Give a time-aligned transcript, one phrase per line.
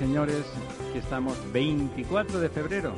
[0.00, 0.46] Señores.
[0.88, 2.94] Aquí estamos 24 de febrero,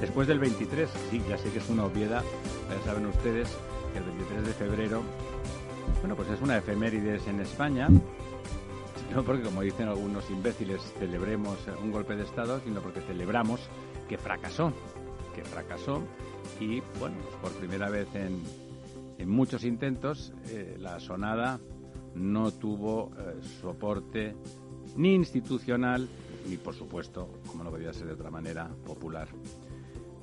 [0.00, 0.88] después del 23.
[1.10, 2.24] Sí, ya sé que es una obviedad,
[2.70, 3.54] ya saben ustedes
[3.92, 5.02] que el 23 de febrero,
[6.00, 7.88] bueno, pues es una efemérides en España.
[9.14, 13.60] No porque, como dicen algunos imbéciles, celebremos un golpe de Estado, sino porque celebramos
[14.08, 14.72] que fracasó,
[15.32, 16.02] que fracasó
[16.58, 18.42] y, bueno, pues por primera vez en,
[19.16, 21.60] en muchos intentos, eh, la sonada
[22.16, 24.34] no tuvo eh, soporte
[24.96, 26.08] ni institucional
[26.48, 29.28] ni, por supuesto, como no podía ser de otra manera, popular.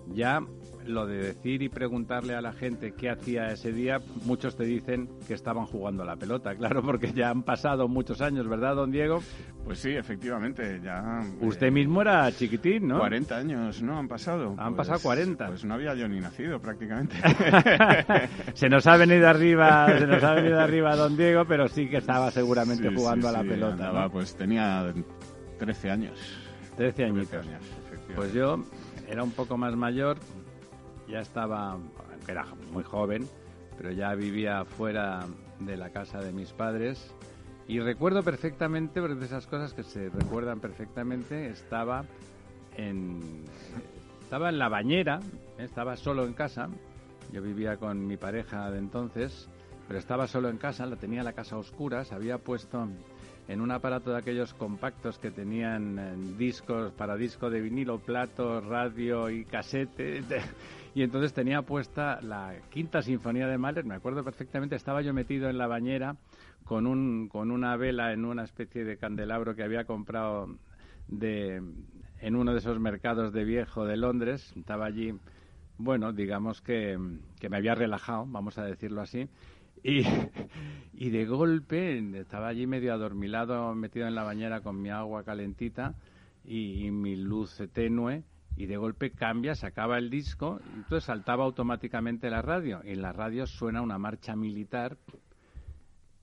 [0.07, 0.41] Ya
[0.85, 5.07] lo de decir y preguntarle a la gente qué hacía ese día, muchos te dicen
[5.25, 8.91] que estaban jugando a la pelota, claro, porque ya han pasado muchos años, ¿verdad, don
[8.91, 9.21] Diego?
[9.63, 11.21] Pues sí, efectivamente, ya...
[11.39, 12.99] Usted eh, mismo era chiquitín, ¿no?
[12.99, 13.97] 40 años, ¿no?
[13.97, 14.55] Han pasado.
[14.57, 15.47] Han Pues- pasado 40.
[15.47, 17.15] Pues no había yo ni nacido prácticamente.
[18.53, 21.97] se nos ha venido arriba, se nos ha venido arriba don Diego, pero sí que
[21.97, 23.73] estaba seguramente Sí, jugando sí, a la sí, pelota.
[23.73, 24.11] andaba, ¿no?
[24.11, 24.93] Pues tenía
[25.59, 26.19] 13 años.
[26.75, 27.29] 13 añitos.
[27.29, 27.63] 13 años.
[28.15, 28.63] Pues yo
[29.13, 30.17] era un poco más mayor,
[31.07, 31.77] ya estaba,
[32.27, 33.27] era muy joven,
[33.77, 35.27] pero ya vivía fuera
[35.59, 37.13] de la casa de mis padres.
[37.67, 42.05] Y recuerdo perfectamente, porque de esas cosas que se recuerdan perfectamente, estaba
[42.75, 43.43] en,
[44.21, 45.19] estaba en la bañera,
[45.59, 45.65] ¿eh?
[45.65, 46.69] estaba solo en casa.
[47.31, 49.47] Yo vivía con mi pareja de entonces,
[49.87, 52.87] pero estaba solo en casa, la tenía la casa a oscuras, había puesto
[53.47, 58.61] en un aparato de aquellos compactos que tenían eh, discos para disco de vinilo, plato,
[58.61, 60.21] radio y casete.
[60.95, 65.49] Y entonces tenía puesta la quinta sinfonía de Mahler, me acuerdo perfectamente, estaba yo metido
[65.49, 66.17] en la bañera
[66.65, 70.55] con, un, con una vela en una especie de candelabro que había comprado
[71.07, 71.63] de,
[72.19, 74.53] en uno de esos mercados de viejo de Londres.
[74.55, 75.13] Estaba allí,
[75.79, 76.95] bueno, digamos que,
[77.39, 79.27] que me había relajado, vamos a decirlo así.
[79.83, 80.03] Y,
[80.93, 85.95] y de golpe estaba allí medio adormilado, metido en la bañera con mi agua calentita
[86.45, 88.23] y, mi luz tenue.
[88.55, 92.81] Y de golpe cambia, se acaba el disco, y entonces saltaba automáticamente la radio.
[92.83, 94.95] Y en la radio suena una marcha militar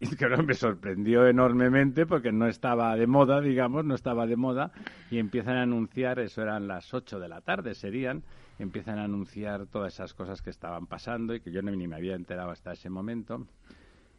[0.02, 4.72] y que me sorprendió enormemente porque no estaba de moda, digamos, no estaba de moda,
[5.10, 8.22] y empiezan a anunciar, eso eran las 8 de la tarde, serían,
[8.58, 12.14] empiezan a anunciar todas esas cosas que estaban pasando y que yo ni me había
[12.14, 13.46] enterado hasta ese momento.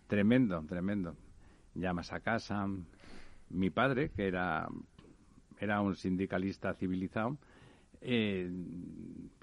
[0.06, 1.16] Tremendo, tremendo.
[1.74, 2.68] Llamas a casa.
[3.50, 4.68] Mi padre, que era,
[5.60, 7.38] era un sindicalista civilizado,
[8.02, 8.52] eh,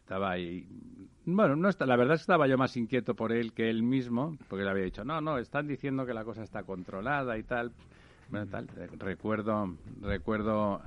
[0.08, 0.66] estaba ahí.
[1.26, 3.82] Bueno, no está, la verdad es que estaba yo más inquieto por él que él
[3.82, 7.42] mismo, porque le había dicho, no, no, están diciendo que la cosa está controlada y
[7.42, 7.72] tal.
[8.30, 10.80] Bueno, tal, recuerdo, recuerdo,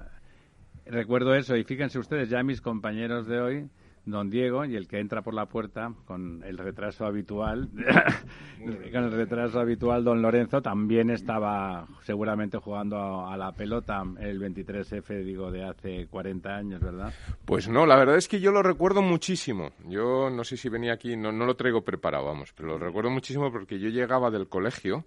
[0.87, 1.55] recuerdo eso.
[1.55, 3.69] Y fíjense ustedes, ya mis compañeros de hoy,
[4.05, 7.69] don Diego, y el que entra por la puerta con el retraso habitual,
[8.91, 14.39] con el retraso habitual, don Lorenzo, también estaba seguramente jugando a, a la pelota el
[14.39, 17.13] 23F, digo, de hace 40 años, ¿verdad?
[17.45, 19.71] Pues no, la verdad es que yo lo recuerdo muchísimo.
[19.87, 23.09] Yo no sé si venía aquí, no, no lo traigo preparado, vamos, pero lo recuerdo
[23.09, 25.05] muchísimo porque yo llegaba del colegio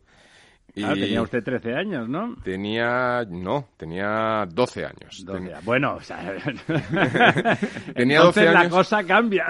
[0.72, 2.34] Claro, tenía usted 13 años, ¿no?
[2.42, 5.22] tenía, no, tenía 12 años.
[5.24, 5.40] 12.
[5.40, 6.18] Ten- Bueno, o sea,
[7.94, 8.72] Tenía entonces 12 la años.
[8.72, 9.46] cosa cambia.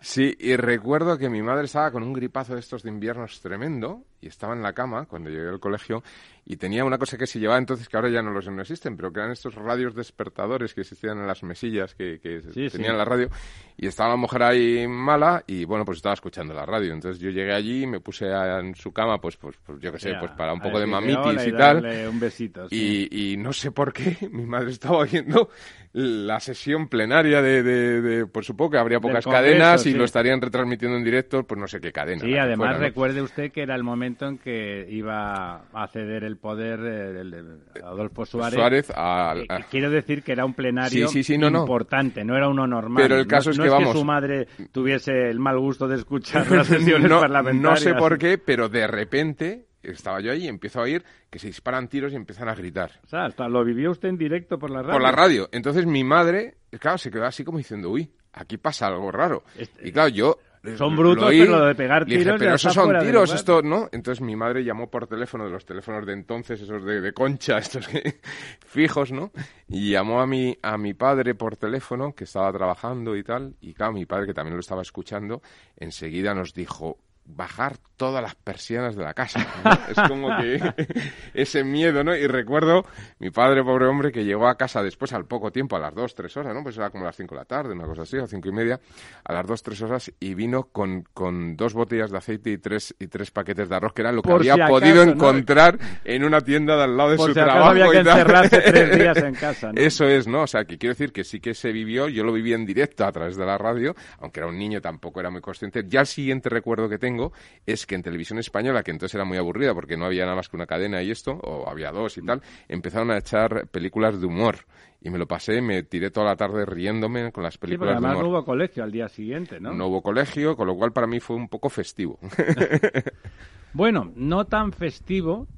[0.00, 4.02] Sí, y recuerdo que mi madre estaba con un gripazo de estos de inviernos tremendo
[4.22, 6.02] y estaba en la cama cuando llegué al colegio
[6.44, 8.96] y tenía una cosa que se llevaba entonces, que ahora ya no los no existen,
[8.96, 12.40] pero que eran estos radios despertadores que existían en las mesillas que, que
[12.70, 13.28] tenían la radio
[13.76, 16.92] y estaba la mujer ahí mala y bueno, pues estaba escuchando la radio.
[16.92, 19.98] Entonces yo llegué allí y me puse en su cama, pues, pues, pues yo qué
[19.98, 21.84] sé, pues para un poco de mamitis y, tal.
[22.08, 25.50] Un besito, y, y no sé por qué mi madre estaba oyendo
[25.94, 30.96] la sesión plenaria de, de, pues supongo que habría pocas cadenas y lo estarían retransmitiendo
[30.96, 32.22] en directo, pues no sé qué cadena.
[32.22, 36.80] Sí, además recuerde usted que era el momento en que iba a ceder el poder
[36.82, 38.54] eh, Adolfo Suárez.
[38.54, 42.36] Suárez eh, Quiero decir que era un plenario importante, no.
[42.36, 43.02] era uno normal.
[43.02, 43.92] Pero el caso es que vamos.
[43.92, 47.62] que su madre tuviese el mal gusto de escuchar las sesiones parlamentarias.
[47.62, 51.38] No sé por qué, pero de repente estaba yo ahí y empiezo a oír que
[51.38, 52.92] se disparan tiros y empiezan a gritar.
[53.04, 54.92] O sea, hasta lo vivió usted en directo por la radio.
[54.92, 55.48] Por la radio.
[55.52, 59.44] Entonces mi madre, claro, se quedó así como diciendo, uy, aquí pasa algo raro.
[59.56, 60.38] Este, y claro, yo...
[60.76, 62.36] Son brutos, pero lo de pegar tiros...
[62.38, 63.88] pero esos son tiros, esto, ¿no?
[63.90, 67.88] Entonces mi madre llamó por teléfono de los teléfonos de entonces, esos de, concha, estos
[67.88, 68.20] que,
[68.64, 69.32] fijos, ¿no?
[69.66, 73.74] Y llamó a mi, a mi padre por teléfono, que estaba trabajando y tal, y
[73.74, 75.42] claro, mi padre, que también lo estaba escuchando,
[75.76, 79.46] enseguida nos dijo, bajar todas las persianas de la casa.
[79.88, 80.58] es como que
[81.34, 82.16] ese miedo, ¿no?
[82.16, 82.84] Y recuerdo
[83.20, 86.12] mi padre, pobre hombre, que llegó a casa después al poco tiempo, a las dos,
[86.12, 86.64] tres horas, ¿no?
[86.64, 88.52] Pues era como a las cinco de la tarde, una cosa así, a cinco y
[88.52, 88.80] media,
[89.22, 92.92] a las dos, tres horas, y vino con, con dos botellas de aceite y tres,
[92.98, 96.76] y tres paquetes de arroz, que era lo que había podido encontrar en una tienda
[96.76, 97.68] de al lado de su trabajo.
[97.68, 100.42] Había que encerrarse tres días en casa, Eso es, ¿no?
[100.42, 103.04] O sea, que quiero decir que sí que se vivió, yo lo viví en directo
[103.04, 105.84] a través de la radio, aunque era un niño, tampoco era muy consciente.
[105.86, 107.32] Ya el siguiente recuerdo que tengo
[107.64, 110.48] es que en televisión española, que entonces era muy aburrida porque no había nada más
[110.48, 114.26] que una cadena y esto, o había dos y tal, empezaron a echar películas de
[114.26, 114.56] humor.
[115.00, 118.22] Y me lo pasé, me tiré toda la tarde riéndome con las películas sí, además
[118.22, 119.74] no hubo colegio al día siguiente, ¿no?
[119.74, 122.20] No hubo colegio, con lo cual para mí fue un poco festivo.
[123.72, 125.48] bueno, no tan festivo.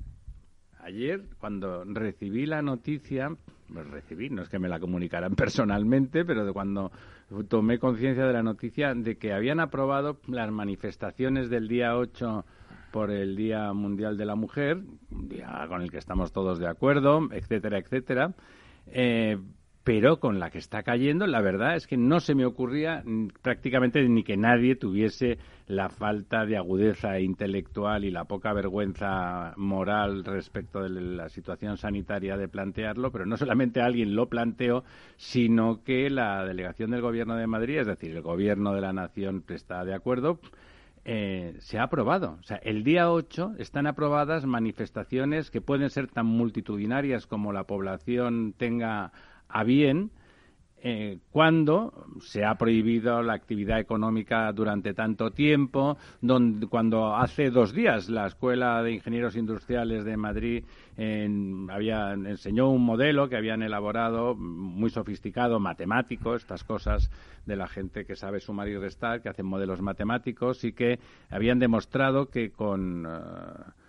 [0.80, 3.36] Ayer, cuando recibí la noticia,
[3.68, 6.92] recibí, no es que me la comunicaran personalmente, pero de cuando
[7.48, 12.44] tomé conciencia de la noticia de que habían aprobado las manifestaciones del día 8
[12.92, 14.80] por el Día Mundial de la Mujer,
[15.10, 18.34] un día con el que estamos todos de acuerdo, etcétera, etcétera.
[18.86, 19.38] Eh,
[19.84, 23.04] pero con la que está cayendo, la verdad es que no se me ocurría
[23.42, 30.24] prácticamente ni que nadie tuviese la falta de agudeza intelectual y la poca vergüenza moral
[30.24, 34.84] respecto de la situación sanitaria de plantearlo, pero no solamente alguien lo planteó,
[35.16, 39.44] sino que la delegación del Gobierno de Madrid, es decir, el Gobierno de la Nación
[39.48, 40.40] está de acuerdo,
[41.04, 42.38] eh, se ha aprobado.
[42.40, 47.64] O sea, el día 8 están aprobadas manifestaciones que pueden ser tan multitudinarias como la
[47.64, 49.12] población tenga
[49.54, 50.10] a bien
[50.86, 57.72] eh, cuando se ha prohibido la actividad económica durante tanto tiempo, donde, cuando hace dos
[57.72, 60.64] días la Escuela de Ingenieros Industriales de Madrid
[61.70, 67.10] había, enseñó un modelo que habían elaborado muy sofisticado, matemático, estas cosas
[67.46, 70.98] de la gente que sabe sumar y restar, que hacen modelos matemáticos y que
[71.30, 73.06] habían demostrado que con...
[73.06, 73.83] Eh,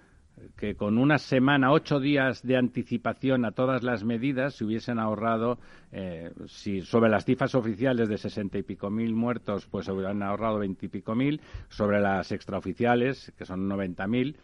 [0.58, 5.60] que con una semana, ocho días de anticipación a todas las medidas se hubiesen ahorrado,
[5.92, 10.22] eh, si sobre las cifras oficiales de sesenta y pico mil muertos, pues se hubieran
[10.24, 11.40] ahorrado veintipico mil,
[11.70, 14.38] sobre las extraoficiales, que son noventa mil,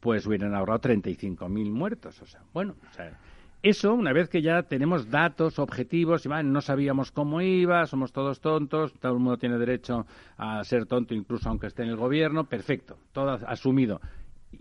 [0.00, 2.22] pues hubieran ahorrado treinta y cinco mil muertos.
[2.22, 3.18] O sea, bueno, o sea,
[3.62, 8.40] eso, una vez que ya tenemos datos objetivos, y no sabíamos cómo iba, somos todos
[8.40, 10.06] tontos, todo el mundo tiene derecho
[10.36, 14.00] a ser tonto incluso aunque esté en el gobierno, perfecto, todo asumido.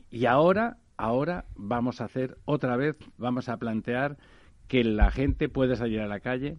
[0.10, 4.18] Y ahora, ahora vamos a hacer otra vez, vamos a plantear
[4.68, 6.58] que la gente puede salir a la calle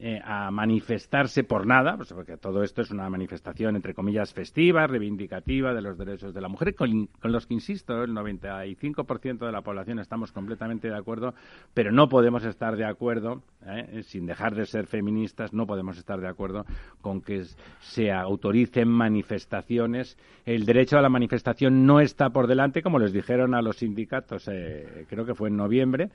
[0.00, 4.86] eh, a manifestarse por nada, pues porque todo esto es una manifestación, entre comillas, festiva,
[4.86, 9.62] reivindicativa de los derechos de la mujer, con, los que, insisto, el 95% de la
[9.62, 11.34] población estamos completamente de acuerdo,
[11.74, 16.20] pero no podemos estar de acuerdo, eh, sin dejar de ser feministas, no podemos estar
[16.20, 16.64] de acuerdo
[17.00, 17.42] con que
[17.80, 20.16] se autoricen manifestaciones.
[20.46, 24.46] El derecho a la manifestación no está por delante, como les dijeron a los sindicatos,
[24.46, 26.10] eh, creo que fue en noviembre,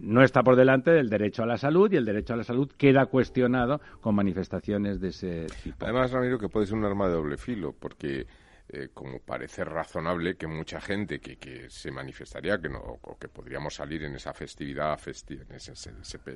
[0.00, 2.70] no está por delante del derecho a la salud y el derecho a la salud
[2.78, 5.84] queda cuestionado con manifestaciones de ese tipo.
[5.84, 8.26] Además, Ramiro, que puede ser un arma de doble filo, porque
[8.70, 13.28] eh, como parece razonable que mucha gente que, que se manifestaría que no o que
[13.28, 15.74] podríamos salir en esa festividad en ese,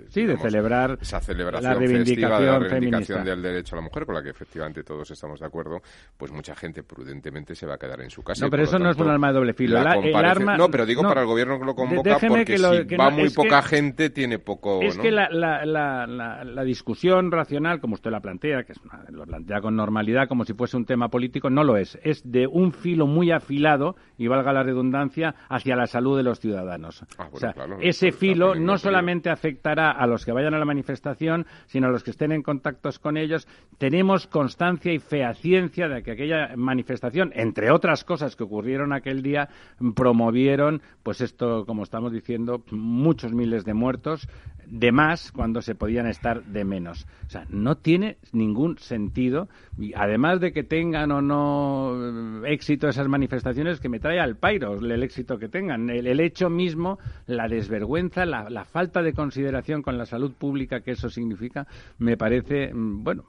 [0.08, 4.06] sí de celebrar esa celebración la reivindicación, de la reivindicación del derecho a la mujer
[4.06, 5.82] con la que efectivamente todos estamos de acuerdo
[6.16, 8.90] pues mucha gente prudentemente se va a quedar en su casa no pero eso no
[8.90, 9.82] es un arma de doble filo.
[9.82, 14.10] no pero digo para el gobierno que lo convoca porque si va muy poca gente
[14.10, 18.72] tiene poco es que la, la, la, la, discusión racional como usted la plantea que
[18.72, 21.98] es lo plantea con normalidad como si fuese un tema político no lo es.
[22.02, 26.22] Es es de un filo muy afilado, y valga la redundancia, hacia la salud de
[26.22, 27.02] los ciudadanos.
[27.18, 30.58] Ah, bueno, o sea, claro, ese filo no solamente afectará a los que vayan a
[30.58, 33.48] la manifestación, sino a los que estén en contactos con ellos.
[33.78, 39.48] Tenemos constancia y fehaciencia de que aquella manifestación, entre otras cosas que ocurrieron aquel día,
[39.96, 44.28] promovieron, pues esto, como estamos diciendo, muchos miles de muertos,
[44.66, 47.06] de más cuando se podían estar de menos.
[47.26, 49.48] O sea, no tiene ningún sentido.
[49.78, 54.36] Y además de que tengan o no eh, éxito esas manifestaciones, que me trae al
[54.36, 55.90] pairo el éxito que tengan.
[55.90, 60.92] El, hecho mismo, la desvergüenza, la, la falta de consideración con la salud pública que
[60.92, 61.66] eso significa,
[61.98, 63.24] me parece, mm, bueno,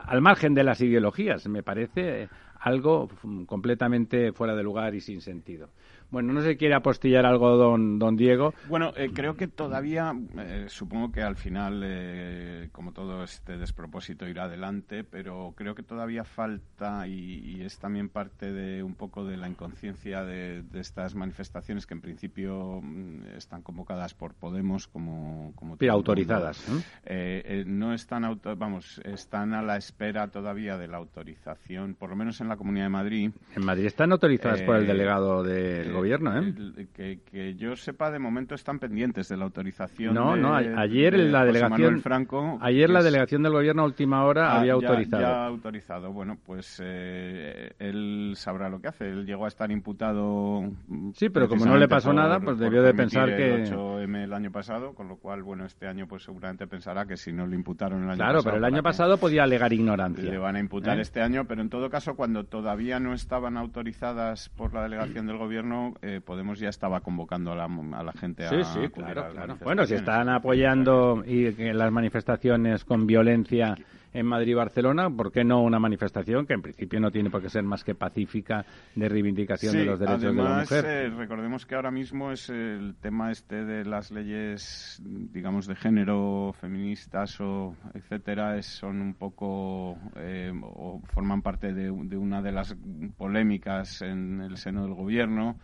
[0.00, 2.28] al margen de las ideologías, me parece eh,
[2.60, 5.68] algo mm, completamente fuera de lugar y sin sentido.
[6.08, 8.54] Bueno, no se quiere apostillar algo don, don Diego.
[8.68, 14.28] Bueno, eh, creo que todavía, eh, supongo que al final, eh, como todo este despropósito
[14.28, 19.24] irá adelante, pero creo que todavía falta y, y es también parte de un poco
[19.24, 24.86] de la inconsciencia de, de estas manifestaciones que en principio mm, están convocadas por Podemos
[24.86, 26.68] como, como Pero autorizadas.
[26.68, 26.80] ¿no?
[27.04, 32.16] Eh, no están auto- vamos están a la espera todavía de la autorización por lo
[32.16, 35.88] menos en la Comunidad de Madrid En Madrid están autorizadas por el Eh, delegado del
[35.88, 36.54] eh, gobierno, ¿eh?
[36.56, 40.54] el- que, que yo sepa de momento están pendientes de la autorización No, de- no,
[40.54, 44.60] ayer de la delegación- Franco Ayer la es- delegación del gobierno a última hora Ah,
[44.60, 45.22] había ya- autorizado.
[45.22, 46.12] Ya, autorizado.
[46.12, 49.08] Bueno, pues eh, él sabrá lo que hace.
[49.08, 50.62] Él llegó a estar imputado.
[50.88, 53.62] mm, Sí, pero como no le pasó por- nada, pues debió de pensar el que-
[53.64, 57.32] 8M el año pasado, con lo cual, bueno, este año pues seguramente pensará que si
[57.32, 58.44] no le imputaron el año Claro, pasado.
[58.44, 60.24] pero el ¿para año pasado podía alegar ignorancia.
[60.30, 61.02] Le van a imputar ¿Eh?
[61.02, 65.38] este año, pero en todo caso, cuando todavía no estaban autorizadas por la delegación del
[65.38, 69.28] gobierno, eh, Podemos ya estaba convocando a la, a la gente a Sí, claro, a
[69.30, 69.56] claro.
[69.62, 73.76] Bueno, si están apoyando y que las manifestaciones con violencia
[74.18, 77.42] en Madrid y Barcelona, ¿por qué no una manifestación que en principio no tiene por
[77.42, 80.84] qué ser más que pacífica de reivindicación de los derechos además, de la mujer?
[80.88, 86.54] eh, recordemos que ahora mismo es el tema este de las leyes, digamos, de género,
[86.60, 92.52] feministas o etcétera, es- son un poco eh, o forman parte de, de una de
[92.52, 92.76] las
[93.16, 95.58] polémicas en el seno del gobierno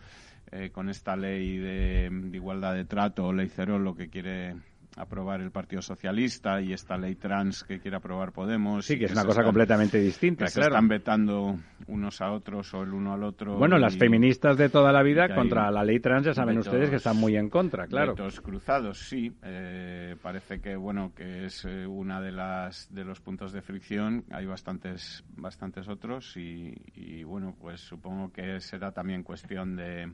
[0.51, 4.55] eh, con esta ley de, de igualdad de trato, ley cero, lo que quiere
[4.95, 8.85] aprobar el Partido Socialista y esta ley trans que quiere aprobar Podemos.
[8.85, 10.75] Sí, que es una cosa están- completamente distinta, que se claro.
[10.75, 11.55] están vetando
[11.87, 13.57] unos a otros o el uno al otro.
[13.57, 16.89] Bueno, las feministas de toda la vida contra la ley trans ya saben vetos- ustedes
[16.89, 18.13] que están muy en contra, claro.
[18.13, 19.33] Vetos cruzados, sí.
[19.43, 24.23] Eh, parece que bueno que es eh, una de las de los puntos de fricción.
[24.31, 30.11] Hay bastantes bastantes otros y, y, bueno pues supongo que será también cuestión de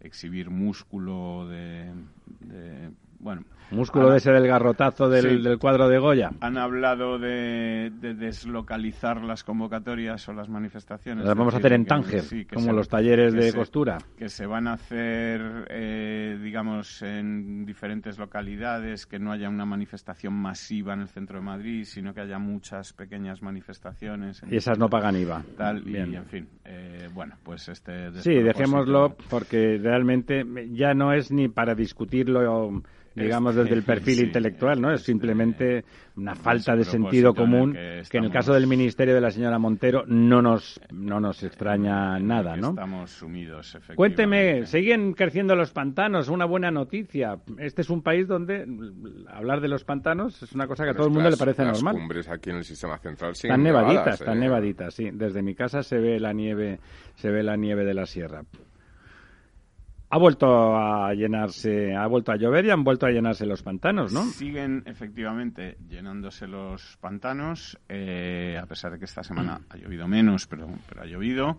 [0.00, 1.92] exhibir músculo de,
[2.40, 5.42] de- bueno Músculo han- de ese del garrotazo del, Sí.
[5.44, 6.32] del cuadro de Goya.
[6.40, 11.24] han hablado de, de deslocalizar las convocatorias o las manifestaciones.
[11.24, 13.98] Las vamos a hacer en Tánger, sí, como se- los talleres de se- costura.
[14.18, 20.34] que se van a hacer, eh, digamos, en diferentes localidades, que no haya una manifestación
[20.34, 24.42] masiva en el centro de Madrid, sino que haya muchas pequeñas manifestaciones.
[24.50, 25.44] Y esas no pagan IVA.
[25.56, 28.10] Tal, y, en fin, eh, bueno, pues este...
[28.14, 32.82] Sí, dejémoslo porque realmente ya no es ni para discutirlo,
[33.14, 34.92] digamos, desde el perfil sí, intelectual, ¿no?
[34.92, 35.84] Es simplemente
[36.16, 39.58] una falta de sentido común que que, en el caso del ministerio de la señora
[39.58, 42.70] Montero no nos, no nos extraña nada, ¿no?
[42.70, 43.96] Estamos sumidos, efectivamente.
[43.96, 47.36] Cuénteme, siguen creciendo los pantanos, una buena noticia.
[47.58, 48.66] Este es un país donde
[49.28, 51.64] hablar de los pantanos es una cosa que a todo el mundo las- le parece
[51.64, 52.00] las normal.
[52.00, 54.40] cumbres aquí en el sistema central siguen Están nevaditas, nevadas, están eh.
[54.40, 55.10] nevaditas, sí.
[55.12, 56.78] Desde mi casa se ve la nieve,
[57.16, 58.42] se ve la nieve de la sierra.
[60.12, 64.12] Ha vuelto a llenarse, ha vuelto a llover y han vuelto a llenarse los pantanos,
[64.12, 64.24] ¿no?
[64.24, 70.48] Siguen efectivamente llenándose los pantanos, eh, a pesar de que esta semana ha llovido menos,
[70.48, 71.58] pero, pero ha llovido.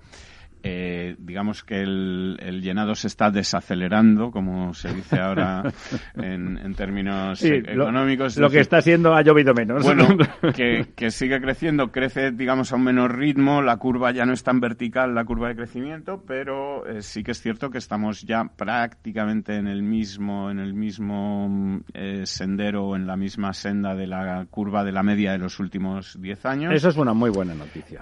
[0.64, 5.64] Eh, digamos que el, el llenado se está desacelerando, como se dice ahora
[6.16, 8.34] en, en términos Sí, lo- económicos.
[8.34, 9.84] es Lo que está siendo ha llovido menos.
[9.84, 10.08] bueno,
[10.56, 14.44] que, que sigue creciendo, crece, digamos, a un menor ritmo, la curva ya no es
[14.44, 18.44] tan vertical, la curva de crecimiento, pero eh, sí que es cierto que estamos ya
[18.56, 24.08] prácticamente en el mismo, en el mismo mm, eh, sendero, en la misma senda de
[24.08, 26.74] la curva de la media de los últimos 10 años.
[26.74, 28.00] Eso es una muy buena noticia.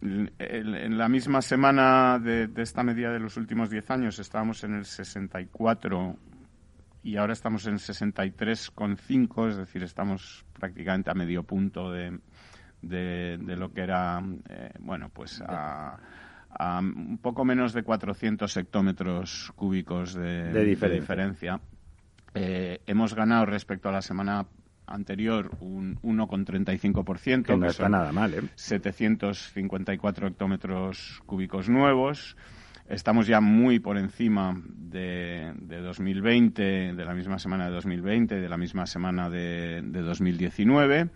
[0.00, 4.74] En la misma semana de, de esta media de los últimos 10 años estábamos en
[4.74, 6.16] el 64
[7.02, 12.18] y ahora estamos en 63,5, es decir, estamos prácticamente a medio punto de,
[12.82, 15.98] de, de lo que era, eh, bueno, pues a,
[16.50, 21.00] a un poco menos de 400 hectómetros cúbicos de, De diferencia.
[21.00, 21.60] diferencia.
[22.34, 24.46] Eh, hemos ganado respecto a la semana
[24.86, 27.44] anterior un 1,35%.
[27.44, 28.42] Que no está nada mal, ¿eh?
[28.54, 32.36] 754 hectómetros cúbicos nuevos.
[32.88, 38.48] Estamos ya muy por encima de, de 2020, de la misma semana de 2020, de
[38.48, 41.10] la misma semana de, de 2019.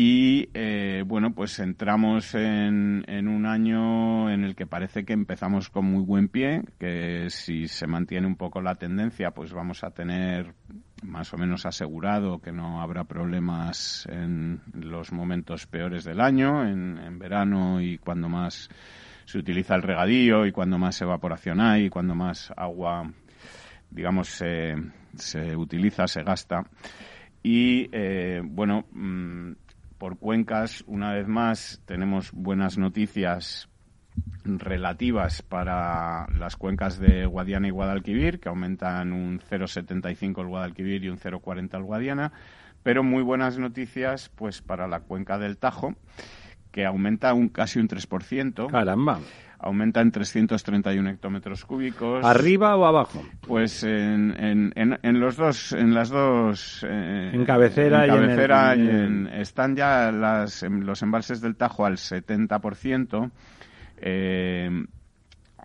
[0.00, 5.70] Y eh, bueno, pues entramos en, en, un año en el que parece que empezamos
[5.70, 9.90] con muy buen pie, que si se mantiene un poco la tendencia, pues vamos a
[9.90, 10.54] tener
[11.02, 17.18] más o menos asegurado que no habrá problemas en los momentos peores del año, en,
[17.18, 18.68] verano y cuando más
[19.24, 23.10] se utiliza el regadío y cuando más evaporación hay y cuando más agua,
[23.90, 24.76] digamos, se,
[25.16, 26.62] se utiliza, se gasta.
[27.42, 29.52] Y eh, bueno, mmm,
[29.98, 33.68] por cuencas, una vez más, tenemos buenas noticias
[34.44, 41.08] relativas para las cuencas de Guadiana y Guadalquivir, que aumentan un 0,75 el Guadalquivir y
[41.08, 42.32] un 0,40 el Guadiana,
[42.82, 45.94] pero muy buenas noticias pues para la cuenca del Tajo,
[46.72, 48.70] que aumenta un casi un 3%.
[48.70, 49.20] Caramba
[49.58, 52.24] aumenta en 331 hectómetros cúbicos.
[52.24, 53.22] ¿Arriba o abajo?
[53.40, 56.84] Pues en, en, en, en los dos, en las dos.
[56.88, 61.84] Eh, en cabecera, en cabecera y, en, y están ya las, los embalses del Tajo
[61.84, 63.30] al 70%.
[64.00, 64.70] Eh,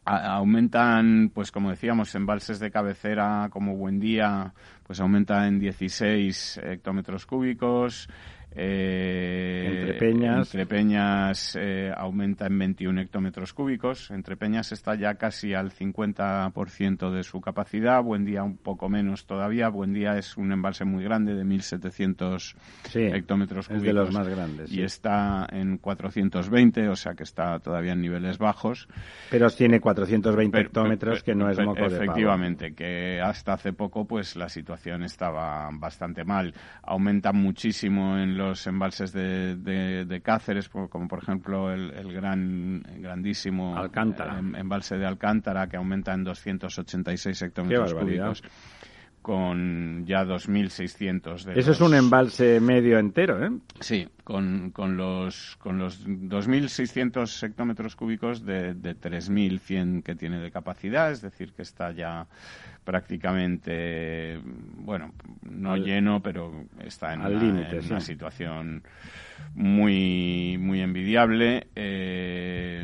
[0.06, 4.54] a, aumentan, pues como decíamos, embalses de cabecera como Buendía,
[4.86, 8.10] pues aumenta en 16 hectómetros cúbicos.
[8.56, 14.12] Eh, entre Peñas, entre Peñas eh, aumenta en 21 hectómetros cúbicos.
[14.12, 18.04] Entre Peñas está ya casi al 50% de su capacidad.
[18.04, 19.70] Buen día un poco menos todavía.
[19.70, 22.56] Buen día es un embalse muy grande de 1.700
[22.90, 23.88] sí, hectómetros cúbicos.
[23.88, 24.72] Es de los más grandes.
[24.72, 24.82] Y sí.
[24.84, 28.88] está en 420, o sea que está todavía en niveles bajos.
[29.30, 33.74] Pero tiene 420 pero, hectómetros, pero, que no es moco Efectivamente, de que hasta hace
[33.74, 36.54] poco pues la situación estaba bastante mal.
[36.84, 42.14] Aumenta muchísimo en los los embalses de, de, de Cáceres, como por ejemplo el, el
[42.14, 44.40] gran, grandísimo Alcántara.
[44.40, 48.44] Em, embalse de Alcántara, que aumenta en 286 hectómetros cúbicos
[49.24, 51.78] con ya 2.600 de Eso los...
[51.78, 53.50] es un embalse medio entero, ¿eh?
[53.80, 60.52] Sí, con, con los, con los 2.600 hectómetros cúbicos de, de 3.100 que tiene de
[60.52, 62.28] capacidad, es decir, que está ya
[62.84, 64.40] prácticamente,
[64.76, 65.14] bueno,
[65.50, 67.90] no al, lleno, pero está en, una, límite, en sí.
[67.90, 68.84] una situación
[69.56, 72.84] muy muy envidiable eh,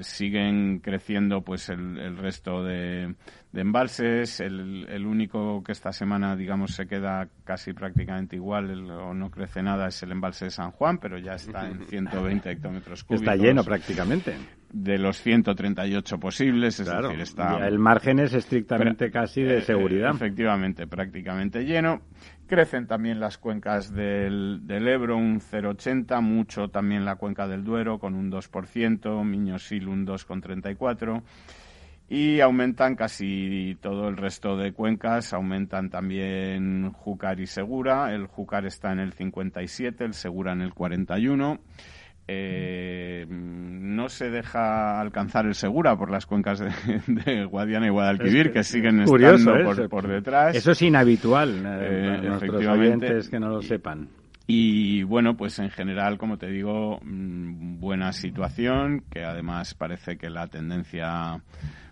[0.00, 3.14] siguen creciendo pues el, el resto de,
[3.52, 8.90] de embalses el, el, único que esta semana digamos se queda casi prácticamente igual el,
[8.90, 12.50] o no crece nada es el embalse de San Juan pero ya está en 120
[12.50, 14.36] hectómetros cúbicos está lleno prácticamente
[14.72, 17.66] de los 138 posibles, es claro, decir, está...
[17.66, 20.10] El margen es estrictamente pero, casi de seguridad.
[20.12, 22.02] Eh, efectivamente, prácticamente lleno.
[22.46, 27.98] Crecen también las cuencas del, del Ebro, un 0,80, mucho también la cuenca del Duero,
[27.98, 31.22] con un 2%, Miñosil un 2,34%.
[32.10, 38.12] Y aumentan casi todo el resto de cuencas, aumentan también Júcar y Segura.
[38.12, 41.60] El Júcar está en el 57, el Segura en el 41
[42.32, 46.70] eh, no se deja alcanzar el Segura por las cuencas de,
[47.08, 49.88] de Guadiana y Guadalquivir, es que, que, siguen curioso, estando ¿eh?
[49.88, 50.54] por, por, detrás.
[50.54, 54.08] Eso es inhabitual, eh, nuestros oyentes que no lo sepan.
[54.46, 60.30] Y bueno, pues en general, como te digo, mmm, buena situación, que además parece que
[60.30, 61.42] la tendencia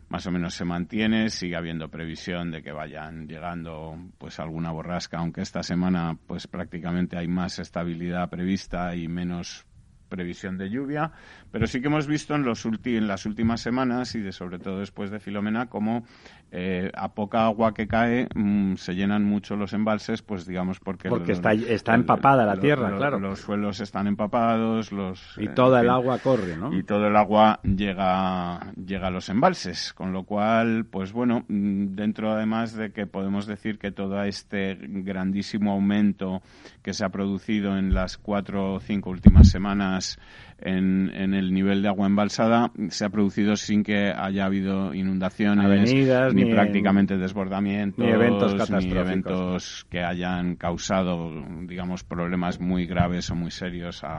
[0.09, 5.19] más o menos se mantiene, sigue habiendo previsión de que vayan llegando pues alguna borrasca,
[5.19, 9.67] aunque esta semana pues prácticamente hay más estabilidad prevista y menos
[10.09, 11.13] previsión de lluvia,
[11.53, 14.81] pero sí que hemos visto en, los en las últimas semanas y de, sobre todo
[14.81, 16.05] después de Filomena como
[16.51, 21.09] eh, a poca agua que cae mmm, se llenan mucho los embalses, pues digamos porque...
[21.09, 23.19] Porque está, está empapada la los, tierra, los, claro.
[23.19, 25.37] Los suelos están empapados, los...
[25.39, 26.73] Y toda el agua corre, ¿no?
[26.73, 31.95] Y todo el agua llega, llega a los embalses, con lo cual, pues bueno, mm,
[31.95, 36.43] dentro además de que podemos decir que todo este grandísimo aumento
[36.83, 40.19] que se ha producido en las cuatro o cinco últimas semanas
[40.61, 45.65] en, en, el nivel de agua embalsada se ha producido sin que haya habido inundaciones,
[45.65, 48.93] Avenidas, ni, ni prácticamente en, desbordamientos, ni eventos catastróficos.
[48.93, 51.31] ni eventos que hayan causado,
[51.63, 54.19] digamos, problemas muy graves o muy serios a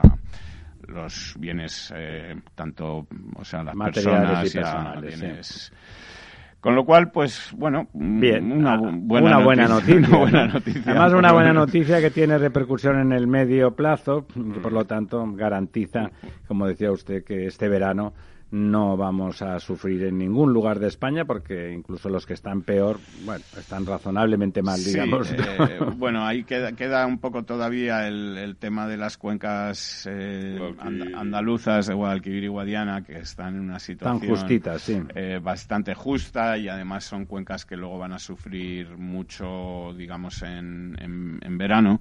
[0.88, 5.74] los bienes, eh, tanto, o sea, las Materiales personas y personales, bienes, sí.
[6.60, 10.08] Con lo cual, pues, bueno, Bien, una, buena, una buena noticia, noticia.
[10.10, 14.60] Una buena noticia Además, una buena noticia que tiene repercusión en el medio plazo, que
[14.60, 16.10] por lo tanto garantiza,
[16.46, 18.12] como decía usted, que este verano
[18.50, 22.98] no vamos a sufrir en ningún lugar de España porque incluso los que están peor,
[23.24, 25.30] bueno, están razonablemente mal, digamos.
[25.32, 30.58] Eh, bueno, ahí queda, queda un poco todavía el, tema de las cuencas eh,
[31.14, 35.00] andaluzas de Guadalquivir y Guadiana que están en una situación justitas, sí.
[35.14, 40.96] Eh, bastante justa y además son cuencas que luego van a sufrir mucho, digamos, en,
[41.00, 42.00] en verano.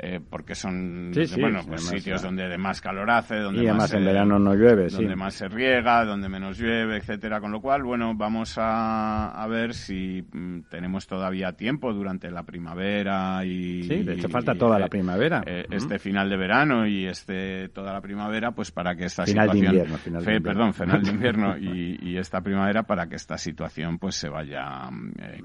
[0.00, 3.94] Eh, porque son bueno, pues sitios donde de más calor hace, donde y además más
[3.94, 7.40] en verano no llueve, donde más se riega, donde menos llueve, etcétera.
[7.40, 12.44] Con lo cual, bueno, vamos a, a ver si mm, tenemos todavía tiempo durante la
[12.44, 17.06] primavera y sí, de hecho falta toda la primavera, eh, este final de verano y
[17.06, 20.48] este toda la primavera, pues para que esta final situación, de invierno, final de invierno.
[20.48, 24.88] perdón, final de invierno y, y, esta primavera para que esta situación pues se vaya
[25.18, 25.40] eh,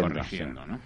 [0.00, 0.78] corrigiendo, ¿no?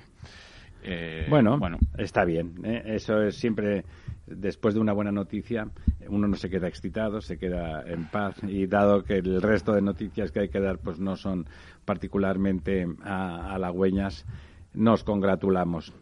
[0.82, 2.54] Eh, bueno, bueno, está bien.
[2.64, 2.82] ¿eh?
[2.86, 3.84] Eso es siempre,
[4.26, 5.68] después de una buena noticia,
[6.08, 8.36] uno no se queda excitado, se queda en paz.
[8.42, 11.46] Y dado que el resto de noticias que hay que dar pues no son
[11.84, 14.26] particularmente halagüeñas,
[14.74, 15.92] nos congratulamos.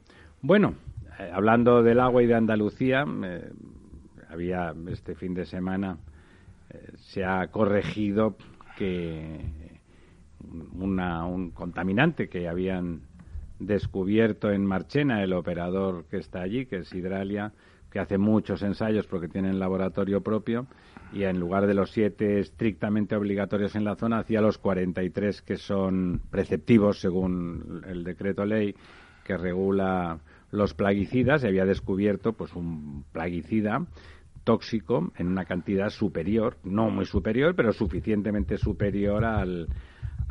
[0.41, 0.75] Bueno,
[1.19, 3.05] eh, hablando del agua y de Andalucía,
[4.29, 5.99] había este fin de semana,
[6.97, 8.37] se ha corregido
[8.79, 9.41] que
[10.73, 13.10] un contaminante que habían
[13.61, 17.53] descubierto en Marchena el operador que está allí, que es Hidralia,
[17.91, 20.67] que hace muchos ensayos porque tienen laboratorio propio
[21.13, 25.57] y en lugar de los siete estrictamente obligatorios en la zona, hacía los 43 que
[25.57, 28.75] son preceptivos según el decreto ley
[29.25, 30.21] que regula
[30.51, 33.87] los plaguicidas y había descubierto pues un plaguicida
[34.45, 39.69] tóxico en una cantidad superior, no muy superior, pero suficientemente superior al,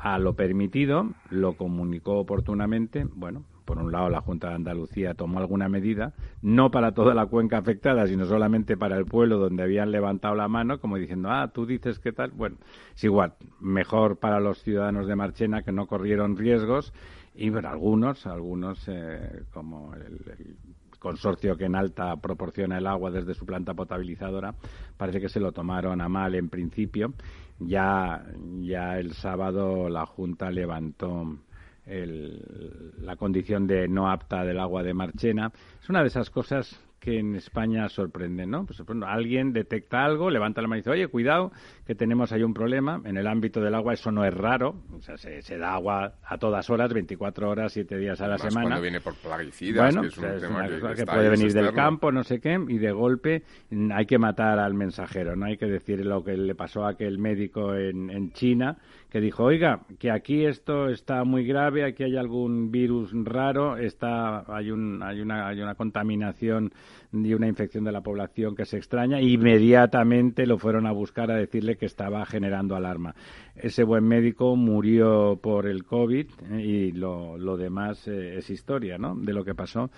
[0.02, 5.40] a lo permitido, lo comunicó oportunamente, bueno, por un lado la Junta de Andalucía tomó
[5.40, 9.92] alguna medida, no para toda la cuenca afectada, sino solamente para el pueblo donde habían
[9.92, 12.32] levantado la mano, como diciendo, ah, tú dices qué tal.
[12.32, 12.58] Bueno,
[12.96, 16.94] es igual, mejor para los ciudadanos de Marchena que no corrieron riesgos
[17.36, 20.58] y bueno, algunos, algunos eh, como el,
[20.98, 24.54] consorcio que en alta proporciona el agua desde su planta potabilizadora,
[24.98, 27.14] parece que se lo tomaron a mal en principio
[27.60, 28.26] ya,
[28.62, 31.38] ya el sábado la Junta levantó
[31.86, 35.52] la condición de no apta del agua de Marchena.
[35.82, 38.66] Es una de esas cosas que en España sorprenden, ¿no?
[38.66, 41.52] Pues bueno, alguien detecta algo, levanta la mano y dice, oye, cuidado,
[41.86, 43.02] que tenemos ahí un problema.
[43.06, 46.38] En el ámbito del agua eso no es raro, o sea, se, da agua a
[46.38, 48.68] todas horas, 24 horas, 7 días a la semana.
[48.68, 52.78] cuando viene por plaguicidas, bueno, que que, puede venir del campo, no sé qué, y
[52.78, 53.44] de golpe
[53.92, 57.18] hay que matar al mensajero, no hay que decir lo que le pasó a aquel
[57.18, 58.78] médico en, en China,
[59.10, 64.44] que dijo, oiga, que aquí esto está muy grave, aquí hay algún virus raro, está,
[64.56, 66.72] hay, un, hay, una, hay una contaminación
[67.12, 71.36] y una infección de la población que se extraña, inmediatamente lo fueron a buscar a
[71.36, 73.16] decirle que estaba generando alarma.
[73.56, 78.98] Ese buen médico murió por el COVID eh, y lo, lo demás eh, es historia,
[78.98, 79.16] ¿no?
[79.16, 79.90] De lo que pasó.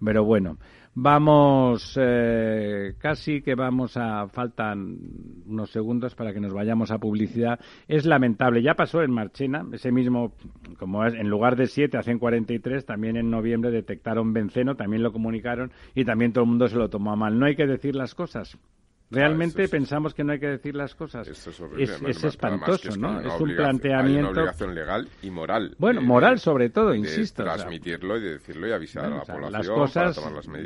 [0.00, 0.58] Pero bueno,
[1.00, 4.98] Vamos, eh, casi que vamos a, faltan
[5.46, 7.60] unos segundos para que nos vayamos a publicidad.
[7.86, 10.32] Es lamentable, ya pasó en Marchena, ese mismo,
[10.76, 15.12] como es, en lugar de 7 hacen 43, también en noviembre detectaron benceno, también lo
[15.12, 17.38] comunicaron y también todo el mundo se lo tomó a mal.
[17.38, 18.58] No hay que decir las cosas.
[19.10, 21.26] Realmente pensamos que no hay que decir las cosas.
[21.28, 23.20] es, espantoso, ¿no?
[23.20, 24.18] Es un planteamiento.
[24.18, 25.74] Hay una obligación legal y moral.
[25.78, 27.42] Bueno, moral sobre todo, insisto.
[27.42, 29.52] transmitirlo y de decirlo y avisar a la población.
[29.52, 30.20] Las cosas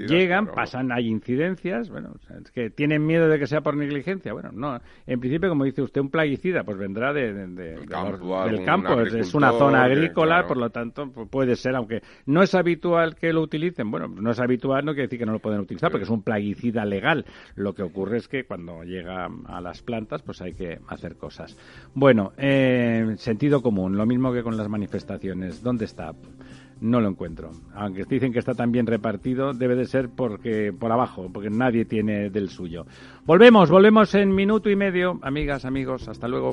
[0.09, 1.88] llegan, pasan, hay incidencias.
[1.88, 4.33] Bueno, es que tienen miedo de que sea por negligencia.
[4.33, 4.81] Bueno, no.
[5.07, 9.00] En principio, como dice usted, un plaguicida, pues vendrá de, del campo.
[9.02, 13.33] Es, una zona agrícola, por lo tanto, pues puede ser, aunque no es habitual que
[13.33, 13.88] lo utilicen.
[13.90, 16.22] Bueno, no es habitual, no quiere decir que no lo pueden utilizar, porque es un
[16.22, 17.24] plaguicida legal.
[17.55, 21.57] Lo que ocurre es que cuando llega a las plantas pues hay que hacer cosas.
[21.95, 25.62] Bueno, eh, sentido común, lo mismo que con las manifestaciones.
[25.62, 26.12] ¿Dónde está?
[26.81, 27.51] No lo encuentro.
[27.75, 31.85] Aunque dicen que está tan bien repartido, debe de ser porque por abajo, porque nadie
[31.85, 32.87] tiene del suyo.
[33.25, 36.53] Volvemos, volvemos en minuto y medio, amigas, amigos, hasta luego.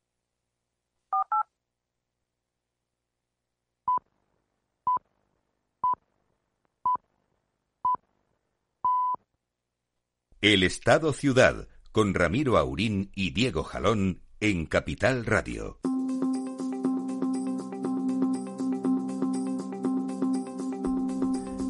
[10.41, 15.77] El Estado Ciudad, con Ramiro Aurín y Diego Jalón en Capital Radio.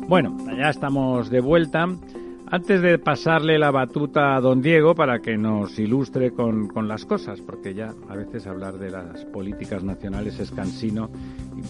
[0.07, 1.85] Bueno, ya estamos de vuelta.
[2.53, 7.05] Antes de pasarle la batuta a don Diego para que nos ilustre con, con, las
[7.05, 11.09] cosas, porque ya a veces hablar de las políticas nacionales es cansino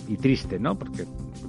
[0.08, 0.80] y, y triste, ¿no?
[0.80, 1.06] Porque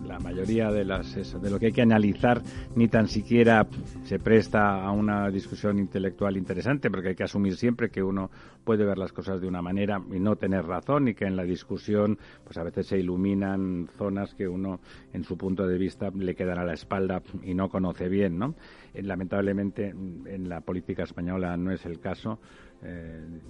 [0.07, 2.43] la mayoría de, las, eso, de lo que hay que analizar
[2.77, 3.67] ni tan siquiera
[4.05, 8.31] se presta a una discusión intelectual interesante, porque hay que asumir siempre que uno
[8.65, 11.45] puede ver las cosas de una manera y no tener razón, y que en la
[11.45, 14.81] discusión pues a veces se iluminan zonas que uno
[15.15, 18.55] en su punto de vista le quedan a la espalda y no conoce bien, ¿no?
[18.95, 22.39] Lamentablemente en la política española no es el caso.
[22.83, 23.41] Eh,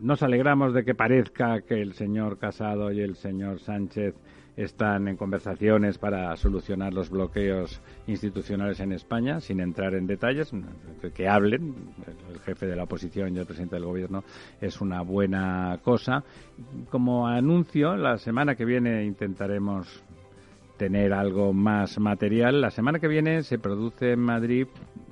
[0.00, 4.14] nos alegramos de que parezca que el señor Casado y el señor Sánchez
[4.56, 10.52] están en conversaciones para solucionar los bloqueos institucionales en España, sin entrar en detalles,
[11.14, 11.74] que hablen,
[12.30, 14.22] el jefe de la oposición y el presidente del gobierno,
[14.60, 16.22] es una buena cosa.
[16.90, 20.04] Como anuncio, la semana que viene intentaremos
[20.76, 22.60] tener algo más material.
[22.60, 24.66] La semana que viene se produce en Madrid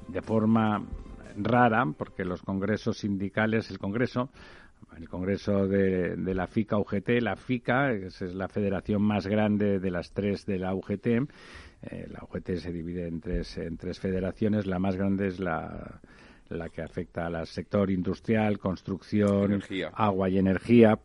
[0.09, 0.85] de forma
[1.37, 4.31] rara, porque los congresos sindicales, el Congreso,
[4.97, 9.79] el Congreso de, de, la FICA UGT, la FICA es, es, la federación más grande
[9.79, 11.07] de las tres de la UGT.
[11.07, 14.67] Eh, la UGT se divide en tres, en tres federaciones.
[14.67, 16.01] La más grande es la,
[16.49, 19.91] la que afecta al sector industrial, construcción, energía.
[19.95, 20.99] agua y energía.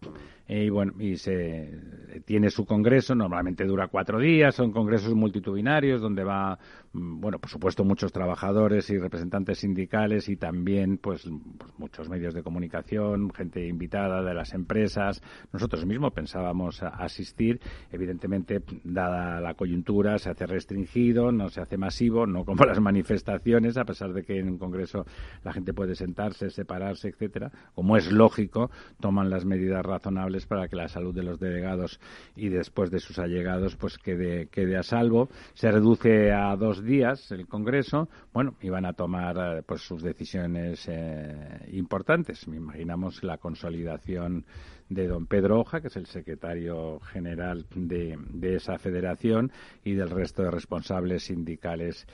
[0.48, 6.02] Eh, y bueno, y se tiene su congreso, normalmente dura cuatro días, son congresos multitudinarios
[6.02, 6.58] donde va,
[6.94, 12.44] bueno, por supuesto muchos trabajadores y representantes sindicales y también pues, pues muchos medios de
[12.44, 15.22] comunicación, gente invitada de las empresas.
[15.52, 17.60] Nosotros mismos pensábamos asistir,
[17.92, 23.78] evidentemente, dada la coyuntura, se hace restringido, no se hace masivo, no como las manifestaciones,
[23.78, 25.06] a pesar de que en un congreso
[25.44, 27.52] la gente puede sentarse, separarse, etcétera.
[27.76, 32.00] Como es lógico, toman las medidas razonables para que la salud de los delegados
[32.36, 35.30] y después de sus allegados pues quede, quede a salvo.
[35.54, 40.88] Se reduce a dos días el Congreso, bueno, y van a tomar pues sus decisiones
[40.88, 42.48] eh, importantes.
[42.48, 44.46] Me imaginamos la consolidación
[44.90, 49.52] de don Pedro Hoja, que es el secretario general de, de esa federación,
[49.84, 52.08] y del resto de responsables sindicales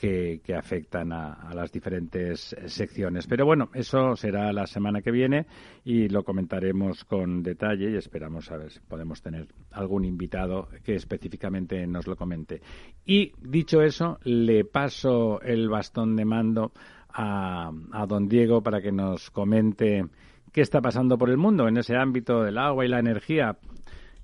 [0.00, 3.26] que, afectan a, las diferentes secciones.
[3.26, 5.46] Pero bueno, eso será la semana que viene
[5.84, 10.94] y lo comentaremos con detalle y esperamos a ver si podemos tener algún invitado que
[10.94, 12.62] específicamente nos lo comente.
[13.04, 16.72] Y dicho eso, le paso el bastón de mando
[17.10, 20.06] a, a don Diego para que nos comente
[20.50, 23.58] qué está pasando por el mundo en ese ámbito del agua y la energía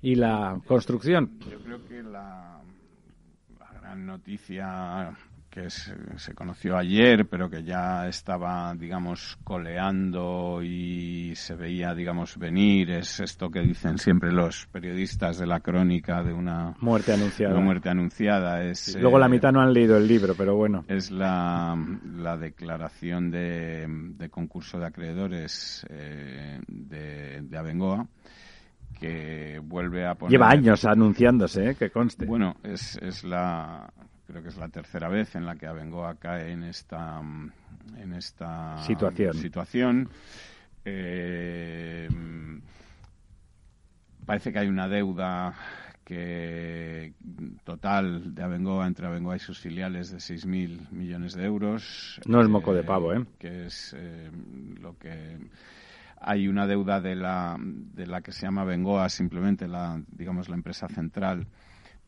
[0.01, 1.37] y la construcción.
[1.51, 2.61] Yo creo que la
[3.79, 5.15] gran noticia
[5.49, 12.37] que se, se, conoció ayer, pero que ya estaba, digamos, coleando y se veía, digamos,
[12.37, 12.91] venir.
[12.91, 17.55] Es esto que dicen siempre los periodistas de la crónica de una muerte anunciada.
[17.55, 18.63] Una muerte anunciada.
[18.63, 20.85] Es, luego eh, la mitad no han leído el libro, pero bueno.
[20.87, 21.75] Es la,
[22.17, 28.07] la declaración de, de, concurso de acreedores eh, de, de Abengoa
[28.99, 30.31] que vuelve a poner...
[30.31, 31.75] Lleva años anunciándose, ¿eh?
[31.75, 32.25] que conste.
[32.25, 33.93] Bueno, es, es la,
[34.27, 38.77] creo que es la tercera vez en la que Abengoa cae en esta en esta
[38.83, 39.33] situación.
[39.33, 40.09] situación.
[40.83, 42.07] Eh,
[44.25, 45.55] parece que hay una deuda
[46.03, 47.13] que
[47.65, 52.21] total de Abengoa entre Abengoa y sus filiales de 6.000 millones de euros.
[52.25, 53.25] No es moco de pavo, ¿eh?
[53.37, 54.31] Que es eh,
[54.79, 55.37] lo que
[56.21, 60.55] hay una deuda de la, de la que se llama Bengoa, simplemente la, digamos, la
[60.55, 61.47] empresa central.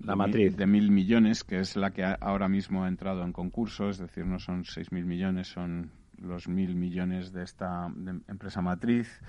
[0.04, 0.52] La de matriz.
[0.52, 3.98] mil- de mil millones, que es la que ahora mismo ha entrado en concurso, es
[3.98, 9.22] decir, no son seis mil millones, son los mil millones de esta de empresa matriz.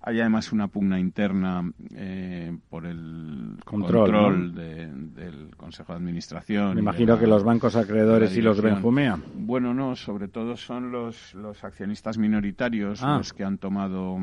[0.00, 4.60] Hay además una pugna interna eh, por el Control, control, ¿no?
[4.60, 6.74] de- del Consejo de Administración.
[6.76, 8.60] Me imagino la- que los bancos acreedores y los.
[8.62, 9.18] Benjumea.
[9.34, 13.18] Bueno, no, sobre todo son los, los accionistas minoritarios Ah.
[13.18, 14.18] los que han tomado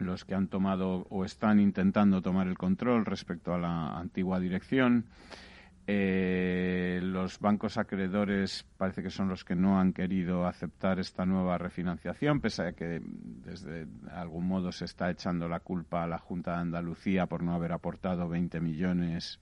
[0.00, 5.06] los que han tomado o están intentando tomar el control respecto a la antigua dirección.
[5.86, 11.58] Eh, los bancos acreedores parece que son los que no han querido aceptar esta nueva
[11.58, 16.52] refinanciación, pese a que desde algún modo se está echando la culpa a la Junta
[16.52, 19.40] de Andalucía por no haber aportado 20 millones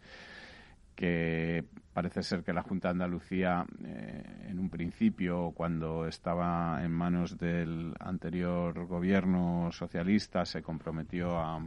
[0.98, 6.90] que parece ser que la Junta de Andalucía, eh, en un principio, cuando estaba en
[6.90, 11.64] manos del anterior gobierno socialista, se comprometió a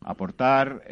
[0.00, 0.82] aportar.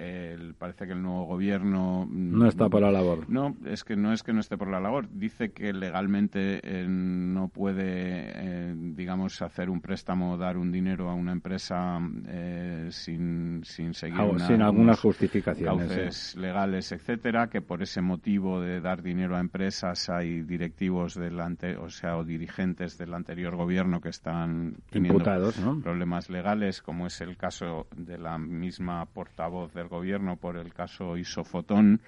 [0.59, 3.29] Parece que el nuevo gobierno No está por la labor.
[3.29, 5.09] no, es que no es que no esté por la labor.
[5.11, 11.11] Dice que legalmente eh, no puede, eh, digamos, hacer un préstamo o dar un dinero
[11.11, 15.89] a una empresa eh, sin, sin seguir una- sin algunas justificaciones.
[15.89, 21.41] cauces legales, etcétera, que por ese motivo de dar dinero a empresas hay directivos del
[21.41, 25.81] ante- o sea, o dirigentes del anterior gobierno que están Imputados, ¿no?
[25.81, 31.19] problemas legales, como es el caso de la misma portavoz del gobierno por el caso
[31.19, 32.01] Isofotón.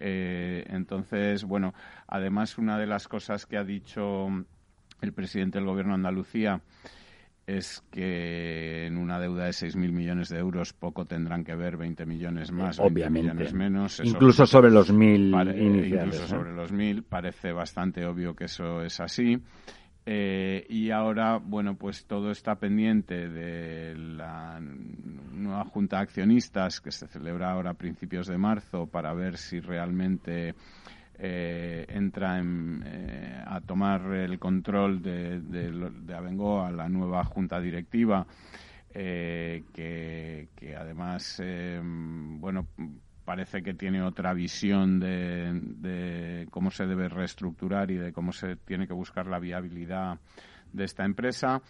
[0.00, 1.74] Eh, entonces, bueno,
[2.08, 4.28] además una de las cosas que ha dicho
[5.02, 6.62] el presidente del gobierno de Andalucía
[7.46, 12.06] es que en una deuda de 6.000 millones de euros poco tendrán que ver 20
[12.06, 13.20] millones más, 20 Obviamente.
[13.34, 14.00] millones menos.
[14.02, 16.14] Incluso sobre los mil pare- iniciales.
[16.16, 16.28] incluso ¿no?
[16.28, 19.38] sobre los mil parece bastante obvio que eso es así
[20.06, 26.90] Eh, y ahora bueno pues todo está pendiente de la nueva junta de accionistas que
[26.90, 30.54] se celebra ahora a principios de marzo para ver si realmente
[31.18, 37.58] eh, entra en, eh, a tomar el control de, de, de Abengoa la nueva junta
[37.58, 38.26] directiva
[38.92, 42.66] eh, que, que además eh, bueno
[43.24, 48.86] parece que tiene otra visión de, cómo se debe reestructurar y de cómo se tiene
[48.86, 50.18] que buscar la viabilidad
[50.72, 51.62] de esta empresa.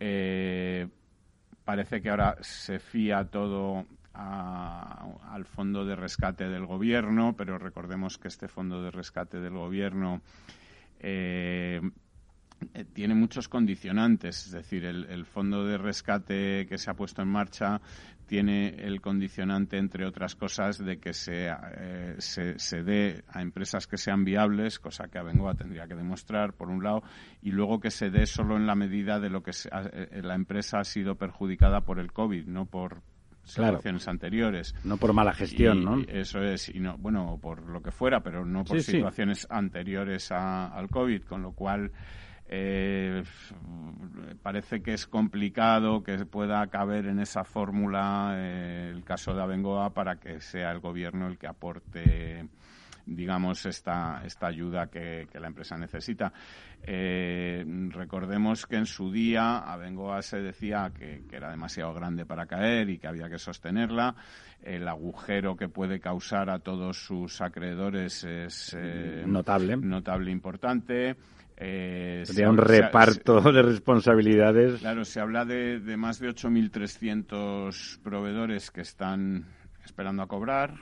[0.00, 0.86] Eh,
[1.64, 8.28] parece que ahora se fía todo al fondo de rescate del gobierno, pero recordemos que
[8.28, 10.20] este fondo de rescate del gobierno
[10.98, 11.80] eh,
[12.74, 17.22] eh, tiene muchos condicionantes, es decir, el, el fondo de rescate que se ha puesto
[17.22, 17.80] en marcha
[18.26, 23.86] tiene el condicionante, entre otras cosas, de que se, eh, se, se dé a empresas
[23.86, 27.02] que sean viables, cosa que Abengoa tendría que demostrar, por un lado,
[27.40, 30.20] y luego que se dé solo en la medida de lo que se ha- eh,
[30.22, 33.02] la empresa ha sido perjudicada por el COVID, no por
[33.54, 33.76] Claro.
[33.78, 34.74] situaciones anteriores.
[34.84, 35.98] No por mala gestión, Y ¿no?
[36.06, 38.92] Eso es, y no, bueno, por lo que fuera, pero no por Sí, sí.
[38.98, 41.90] situaciones anteriores a- al COVID, con lo cual
[42.48, 43.22] eh,
[44.42, 49.90] parece que es complicado que pueda caber en esa fórmula eh, el caso de Abengoa
[49.90, 52.48] para que sea el gobierno el que aporte
[53.08, 56.32] digamos, esta, esta ayuda que, que la empresa necesita.
[56.82, 62.46] Eh, recordemos que en su día Abengoa se decía que, que era demasiado grande para
[62.46, 64.14] caer y que había que sostenerla.
[64.62, 69.76] El agujero que puede causar a todos sus acreedores es eh, Notable.
[69.76, 71.16] notable importante.
[71.60, 74.80] Eh, se Sería un habla- se- reparto de responsabilidades.
[74.80, 79.44] Claro, se habla de, de más de 8.300 proveedores que están
[79.84, 80.74] esperando a cobrar,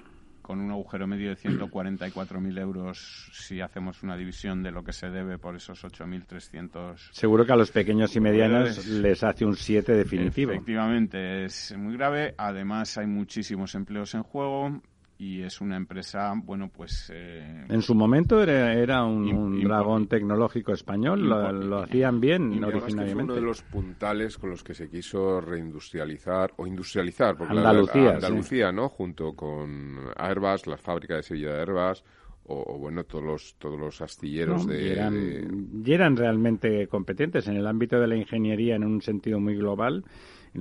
[0.42, 5.08] con un agujero medio de 144.000 euros si hacemos una división de lo que se
[5.10, 9.92] debe por esos 8.300 Seguro que a los pequeños y medianos les hace un 7
[9.92, 10.52] definitivo.
[10.52, 12.34] Efectivamente, es muy grave.
[12.38, 14.82] Además, hay muchísimos empleos en juego
[15.18, 17.10] y es una empresa, bueno, pues...
[17.14, 22.66] eh, En su momento era, era un, dragón tecnológico español, lo, hacían bien Y además
[22.66, 23.32] que fue originariamente.
[23.32, 28.02] uno de los puntales con los que se quiso reindustrializar o industrializar, porque la- Andalucía,
[28.02, 28.14] la-.
[28.14, 28.88] Andalucía, ¿no?
[28.90, 32.04] Junto con Airbus, la fábrica de Sevilla de Airbus,
[32.48, 34.72] o, o, bueno, todos los todos los astilleros ¿no?
[34.72, 38.84] de, y, eran, de- y eran realmente competentes en el ámbito de la ingeniería en
[38.84, 40.04] un sentido muy global,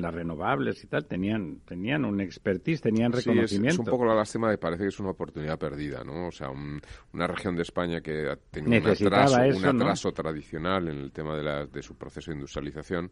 [0.02, 3.74] las renovables y tal, tenían tenían un expertise, tenían Sí, es, reconocimiento.
[3.74, 6.28] es un poco la lástima de parece que es una oportunidad perdida, ¿no?
[6.28, 6.82] O sea, un-
[7.14, 9.84] una región de España que ha tenido un atraso, eso, un ¿no?
[9.84, 13.10] atraso tradicional en el tema de, la, de su proceso de industrialización,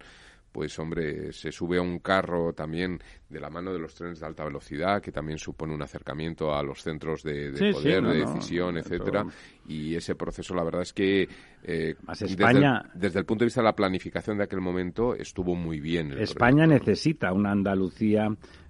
[0.51, 4.25] pues hombre, se sube a un carro también de la mano de los trenes de
[4.27, 9.25] alta velocidad, que también supone un acercamiento a los centros de, poder, de decisión, etcétera.
[9.67, 11.27] Y ese proceso, la verdad es que
[11.65, 15.79] eh, España, desde, el, punto de vista de la planificación de aquel momento, estuvo muy
[15.79, 16.11] bien.
[16.13, 18.27] España necesita una Andalucía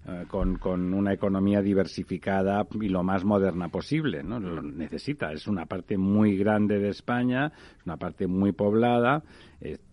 [0.08, 4.40] eh, con, con, una economía diversificada y lo más moderna posible, ¿no?
[4.40, 5.32] Lo necesita.
[5.32, 9.24] Es una parte muy grande de España, es una parte muy poblada,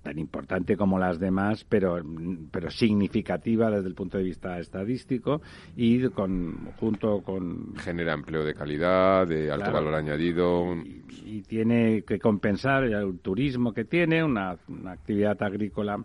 [0.03, 2.03] tan importante como las demás, pero,
[2.51, 5.43] pero significativa desde el punto de vista estadístico
[5.77, 7.77] y con, junto con...
[7.77, 10.75] Genera empleo de calidad, de alto valor añadido.
[11.25, 16.05] Y, tiene que compensar el turismo que tiene, una actividad agrícola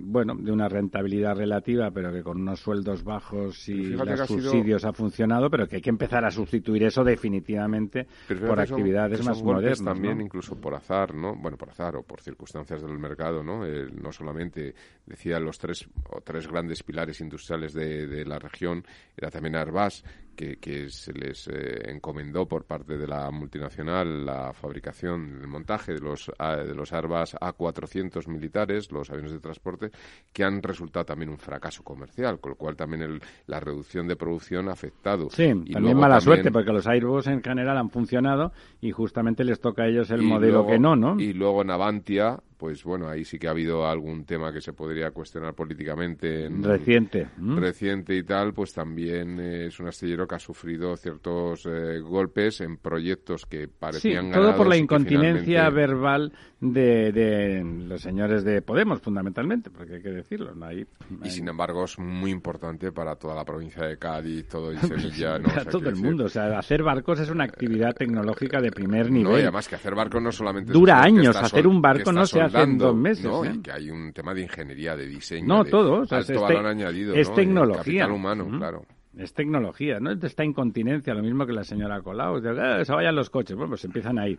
[0.00, 4.92] bueno, de una rentabilidad relativa, pero que con unos sueldos bajos y los subsidios ha
[4.92, 8.06] funcionado, pero que hay que empezar a sustituir eso definitivamente
[8.46, 9.84] por actividades más modernas.
[9.84, 11.34] También, incluso por azar, ¿no?
[11.34, 13.64] Bueno, por azar o por circunstancias del mercado, ¿no?
[13.64, 18.84] no solamente decía los tres o tres grandes pilares industriales de, de la región,
[19.16, 20.04] era también Airbus,
[20.34, 26.00] que, se les eh, encomendó por parte de la multinacional la fabricación, el montaje de
[26.00, 29.90] los, de los Airbus A400 militares, los aviones de transporte,
[30.32, 34.68] que han resultado también un fracaso comercial, con lo cual también la reducción de producción
[34.68, 35.28] ha afectado.
[35.30, 39.84] Sí, también mala suerte, porque los Airbus en general han funcionado y justamente les toca
[39.84, 41.18] a ellos el modelo que no, ¿no?
[41.20, 44.72] Y luego en Avantia pues bueno, ahí sí que ha habido algún tema que se
[44.72, 46.48] podría cuestionar políticamente.
[46.48, 47.26] reciente.
[47.36, 52.76] Reciente y tal, pues también es un astillero que ha sufrido ciertos eh, golpes en
[52.76, 59.68] proyectos que parecían sí, todo por la incontinencia verbal de, los señores de Podemos, fundamentalmente,
[59.68, 60.54] porque hay que decirlo.
[60.54, 60.70] ¿no?
[60.70, 60.86] Y
[61.30, 65.40] sin embargo es muy importante para toda la provincia de Cádiz, todo y Sevilla.
[65.42, 66.26] para todo el mundo.
[66.26, 69.32] O sea, hacer barcos es una actividad tecnológica de primer nivel.
[69.32, 70.72] No, y además que hacer barcos no solamente...
[70.72, 71.34] Dura años.
[71.34, 73.24] Hacer un barco no se hace en dos meses.
[73.24, 73.44] ¿no?
[73.44, 73.52] ¿eh?
[73.54, 75.46] Y que hay un tema de ingeniería, de diseño.
[75.46, 76.00] No, de todo.
[76.00, 77.14] O sea, alto valor añadido.
[77.14, 78.02] Es tecnología.
[78.02, 78.86] Capital humano, claro.
[79.16, 80.10] Es tecnología, ¿no?
[80.12, 82.40] Esta incontinencia, lo mismo que la señora Colau.
[82.40, 83.56] De, ah, se vayan los coches.
[83.56, 84.38] Bueno, pues empiezan a ir.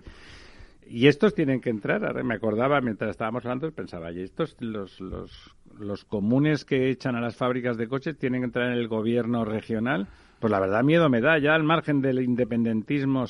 [0.87, 2.23] Y estos tienen que entrar.
[2.23, 7.21] Me acordaba mientras estábamos hablando, pensaba, y estos, los, los, los comunes que echan a
[7.21, 10.07] las fábricas de coches, tienen que entrar en el gobierno regional.
[10.39, 13.25] Pues la verdad, miedo me da, ya al margen del independentismo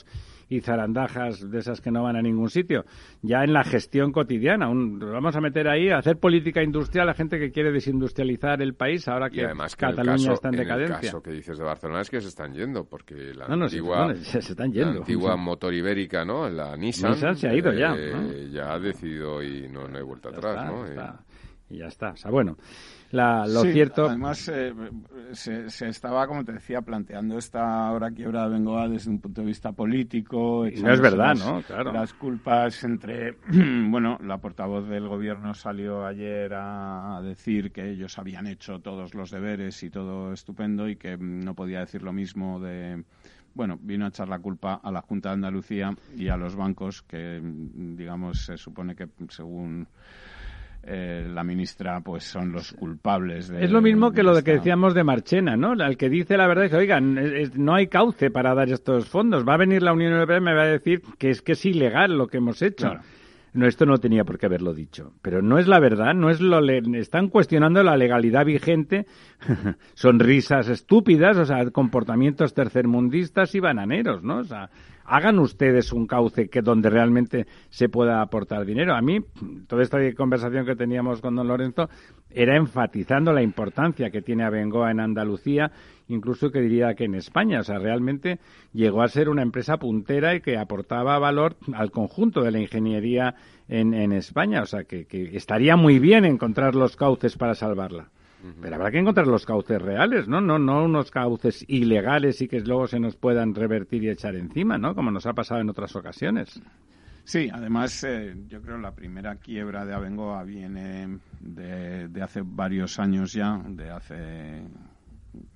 [0.54, 2.86] y zarandajas de esas que no van a ningún sitio.
[3.22, 7.39] Ya en la gestión cotidiana, vamos a meter ahí a hacer política industrial a gente
[7.39, 9.47] que quiere desindustrializar el país ahora que,
[9.78, 10.95] Cataluña está en decadencia.
[10.95, 14.39] el caso que dices de Barcelona es que se están yendo, porque la antigua, se,
[14.39, 14.99] están yendo.
[14.99, 16.49] antigua motor ibérica, ¿no?
[16.49, 17.95] La Nissan, se ha ido ya.
[17.97, 20.86] Eh, ya ha decidido y no, no hay vuelta atrás, ¿no?
[21.70, 22.11] Y ya está.
[22.11, 22.57] O sea, bueno
[23.14, 24.07] lo cierto.
[24.07, 24.74] Además, eh,
[25.34, 29.47] se, estaba, como te decía, planteando esta hora quiebra de Bengoa desde un punto de
[29.47, 30.68] vista político.
[30.68, 31.61] Y no es verdad, ¿no?
[31.61, 31.93] Claro.
[31.93, 33.38] Las culpas entre.
[33.89, 39.32] bueno, la portavoz del gobierno salió ayer a, decir que ellos habían hecho todos los
[39.32, 43.03] deberes y todo estupendo y que no podía decir lo mismo de
[43.53, 47.03] bueno, vino a echar la culpa a la Junta de Andalucía y a los bancos
[47.03, 49.88] que, digamos, se supone que según
[50.86, 54.93] eh, la ministra pues son los culpables de, es lo mismo que lo que decíamos
[54.93, 57.17] de Marchena no al que dice la verdad es que oigan
[57.55, 59.47] no hay cauce para dar estos fondos.
[59.47, 61.65] Va a venir la Unión Europea y me va a decir que es que es
[61.65, 62.91] ilegal lo que hemos hecho
[63.53, 65.13] No, esto no tenía por qué haberlo dicho.
[65.21, 69.05] Pero no es la verdad, no es lo están cuestionando la legalidad vigente,
[69.93, 74.39] sonrisas estúpidas, o sea, comportamientos tercermundistas y bananeros, ¿no?
[74.39, 74.69] O sea,
[75.06, 78.95] hagan ustedes un cauce que donde realmente se pueda aportar dinero.
[78.95, 79.20] A mí,
[79.68, 81.89] toda esta conversación que teníamos con don Lorenzo
[82.30, 85.72] era enfatizando la importancia que tiene Abengoa en Andalucía,
[86.08, 87.60] incluso que diría que en España.
[87.60, 88.39] O sea, realmente
[88.74, 93.36] llegó a ser una empresa puntera y que aportaba valor al conjunto de la ingeniería
[93.68, 94.62] en, España.
[94.62, 98.10] O sea, que estaría muy bien encontrar los cauces para salvarla.
[98.61, 100.41] Pero habrá que encontrar los cauces reales, ¿no?
[100.41, 104.77] No, no unos cauces ilegales y que luego se nos puedan revertir y echar encima,
[104.77, 104.95] ¿no?
[104.95, 106.61] Como nos ha pasado en otras ocasiones.
[107.23, 113.31] Sí, además eh, yo creo la primera quiebra de Abengoa viene de, hace varios años
[113.31, 114.63] ya, de hace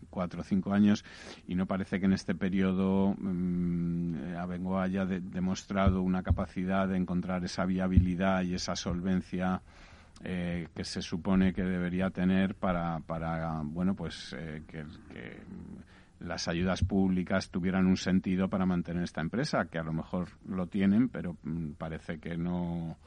[0.09, 1.03] cuatro o cinco años,
[1.45, 7.43] y no parece que en este periodo mm, Abengoa haya demostrado una capacidad de encontrar
[7.43, 9.61] esa viabilidad y esa solvencia
[10.23, 14.83] eh, que se supone que debería tener para, para bueno, pues eh, que,
[16.19, 20.65] las ayudas públicas tuvieran un sentido para mantener esta empresa, que a lo mejor lo
[20.65, 22.97] tienen, pero mm, parece que no.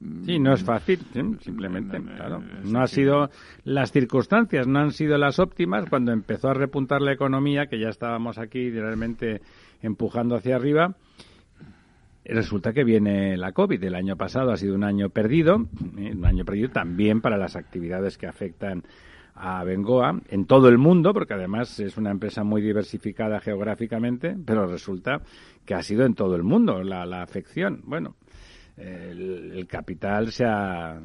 [0.00, 0.98] Mm, sí, no es fácil,
[1.40, 2.42] simplemente, claro.
[2.64, 3.30] No ha sido,
[3.62, 7.90] las circunstancias no han sido las óptimas cuando empezó a repuntar la economía, que ya
[7.90, 9.40] estábamos aquí realmente
[9.82, 10.96] empujando hacia arriba
[12.24, 13.82] Resulta que viene la COVID.
[13.82, 15.66] El año pasado ha sido un año perdido,
[15.98, 18.82] eh, un año perdido también para las actividades que afectan
[19.34, 24.66] a Bengoa en todo el mundo, porque además es una empresa muy diversificada geográficamente, pero
[24.66, 25.22] resulta
[25.64, 27.80] que ha sido en todo el mundo la, la afección.
[27.84, 28.16] Bueno,
[28.76, 31.00] el, el capital se ha,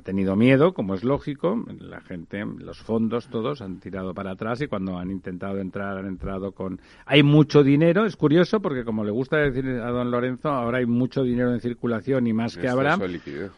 [0.00, 4.60] ha tenido miedo, como es lógico, la gente, los fondos todos han tirado para atrás
[4.62, 6.80] y cuando han intentado entrar han entrado con...
[7.04, 10.86] Hay mucho dinero, es curioso porque como le gusta decir a don Lorenzo, ahora hay
[10.86, 12.98] mucho dinero en circulación y más que habrá.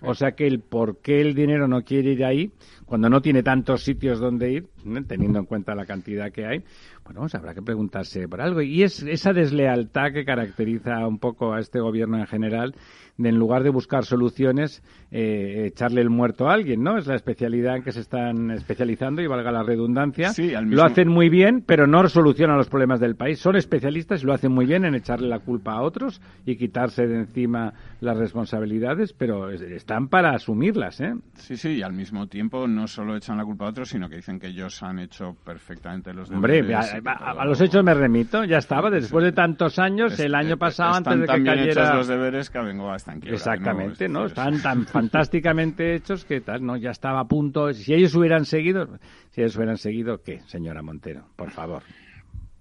[0.02, 2.50] O sea que el por qué el dinero no quiere ir ahí,
[2.92, 4.66] cuando no tiene tantos sitios donde ir,
[5.08, 6.62] teniendo en cuenta la cantidad que hay,
[7.04, 8.60] bueno, pues habrá que preguntarse por algo.
[8.60, 12.74] Y es esa deslealtad que caracteriza un poco a este gobierno en general,
[13.16, 16.98] de en lugar de buscar soluciones, eh, echarle el muerto a alguien, ¿no?
[16.98, 20.32] Es la especialidad en que se están especializando y valga la redundancia.
[20.62, 23.38] Lo hacen muy bien, pero no solucionan los problemas del país.
[23.38, 27.06] Son especialistas y lo hacen muy bien en echarle la culpa a otros y quitarse
[27.06, 31.14] de encima las responsabilidades, pero están para asumirlas, ¿eh?
[31.34, 34.16] Sí, sí, y al mismo tiempo no solo echan la culpa a otros, sino que
[34.16, 36.94] dicen que ellos han hecho perfectamente los deberes.
[36.94, 40.94] Hombre, a, los hechos me remito, ya estaba, después de tantos años, el año pasado,
[40.94, 41.94] antes de que cayera...
[41.94, 44.26] los deberes que Bengoa está en Exactamente, ¿no?
[44.26, 46.76] Están tan fantásticamente hechos que tal, ¿no?
[46.76, 47.72] Ya estaba a punto...
[47.72, 48.98] Si ellos hubieran seguido...
[49.30, 51.24] Si ellos hubieran seguido, ¿qué, señora Montero?
[51.36, 51.82] Por favor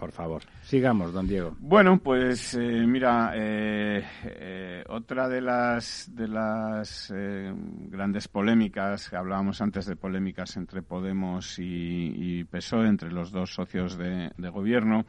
[0.01, 0.41] por favor.
[0.63, 1.55] Sigamos, don Diego.
[1.59, 9.61] Bueno, pues eh, mira, eh, eh, otra de las de las grandes polémicas, que hablábamos
[9.61, 15.05] antes de polémicas entre Podemos y, PSOE, entre los dos socios de, gobierno,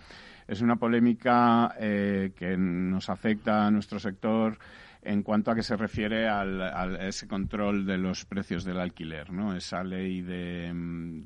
[0.47, 4.59] es una polémica que nos afecta a nuestro sector
[5.01, 9.33] en cuanto a que se refiere al, a ese control de los precios del alquiler,
[9.33, 9.57] ¿no?
[9.57, 10.71] Esa ley de,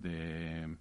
[0.01, 0.77] de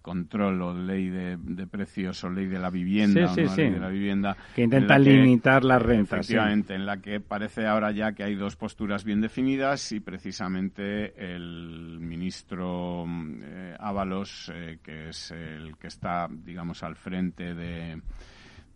[0.00, 4.36] control o ley de, precios o ley de la vivienda sí, sí, de la vivienda
[4.54, 8.56] que intenta limitar las rentas efectivamente en la que parece ahora ya que hay dos
[8.56, 13.04] posturas bien definidas y precisamente el ministro
[13.42, 18.00] eh, Ábalos eh, que es el que está digamos al frente de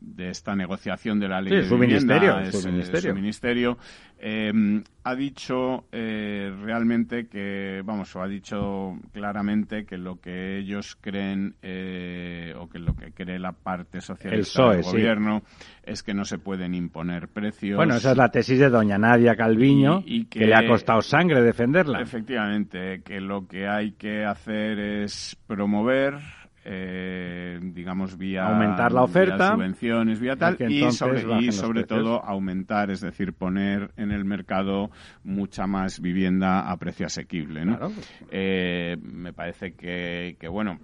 [0.01, 3.79] de esta negociación de la ley de su vivienda, ministerio, su ministerio, ministerio
[4.19, 10.97] em, ha dicho eh, realmente que, vamos, o ha dicho claramente que lo que ellos
[11.01, 15.43] creen eh, o que lo que cree la parte socialista del gobierno
[15.83, 17.77] es que no se pueden imponer precios.
[17.77, 21.03] Bueno, esa es la tesis de doña Nadia Calviño, y, que, que le ha costado
[21.03, 22.01] sangre defenderla.
[22.01, 26.19] Efectivamente, que lo que hay que hacer es promover
[26.65, 32.91] eh, digamos, vía, aumentar la oferta, subvenciones, vía tal, y sobre, y sobre todo aumentar,
[32.91, 34.91] es decir, poner en el mercado
[35.23, 37.65] mucha más vivienda a precio asequible.
[37.65, 37.93] ¿no?
[38.31, 40.79] Eh, me parece que, que, bueno,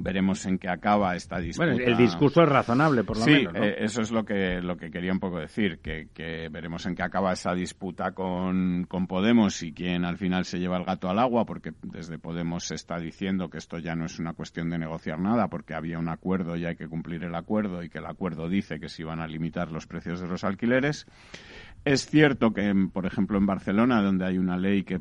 [0.00, 1.72] veremos en qué acaba esta disputa.
[1.72, 3.52] Bueno, el discurso es razonable, por lo menos.
[3.52, 6.86] Sí, eh, eso es lo que, lo que quería un poco decir, que, que veremos
[6.86, 10.84] en qué acaba esa disputa con, con, Podemos y quién al final se lleva el
[10.84, 14.34] gato al agua, porque desde Podemos se está diciendo que esto ya no es una
[14.34, 17.88] cuestión de negociar nada, porque había un acuerdo y hay que cumplir el acuerdo y
[17.88, 21.06] que el acuerdo dice que se iban a limitar los precios de los alquileres.
[21.84, 25.00] Es cierto que, por ejemplo, en Barcelona, donde hay una ley que,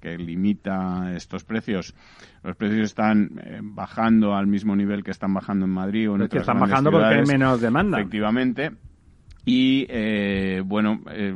[0.00, 1.94] que limita estos precios,
[2.42, 6.22] los precios están eh, bajando al mismo nivel que están bajando en Madrid o en
[6.22, 8.00] otras están bajando porque hay menos demanda.
[8.00, 8.72] Efectivamente.
[9.44, 11.34] Y eh, bueno, eh,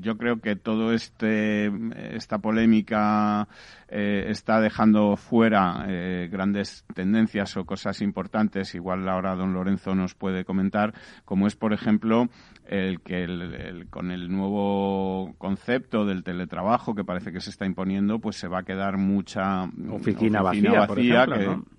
[0.00, 1.70] yo creo que todo este
[2.14, 3.46] esta polémica
[3.88, 5.86] eh, está dejando fuera
[6.28, 8.74] grandes tendencias o cosas importantes.
[8.74, 10.92] Igual ahora don Lorenzo nos puede comentar,
[11.24, 12.28] como es por ejemplo
[12.68, 18.18] el que el, con el nuevo concepto del teletrabajo que parece que se está imponiendo,
[18.18, 20.86] pues se va a quedar mucha oficina, vacía,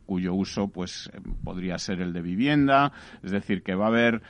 [0.06, 1.12] cuyo uso pues
[1.44, 2.92] podría ser el de vivienda.
[3.24, 4.22] Es decir, que va a haber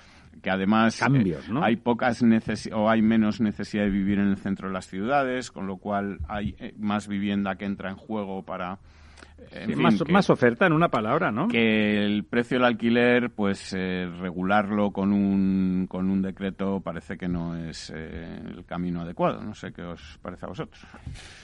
[0.41, 2.24] que además eh, hay pocas
[2.72, 6.20] o hay menos necesidad de vivir en el centro de las ciudades, con lo cual
[6.28, 8.80] hay eh, más vivienda que entra en juego para
[10.10, 11.48] más, oferta en una palabra, ¿no?
[11.48, 17.28] Que el precio del alquiler, pues eh, regularlo con un, con un decreto parece que
[17.28, 19.42] no es el camino adecuado.
[19.42, 20.82] No sé qué os parece a vosotros.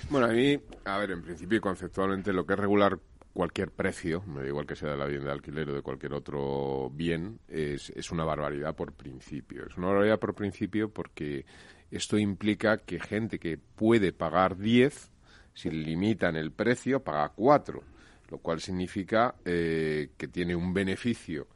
[0.10, 2.98] Bueno, a mí, a ver, en principio y conceptualmente lo que es regular
[3.34, 6.14] cualquier precio, me da igual que sea de la vivienda de alquiler o de cualquier
[6.14, 9.66] otro bien, es, es una barbaridad por principio.
[9.68, 11.46] Es una barbaridad por principio porque
[11.90, 15.12] esto implica que gente que puede pagar 10,
[15.54, 17.84] si limitan el precio, paga 4,
[18.30, 21.48] lo cual significa eh, que tiene un beneficio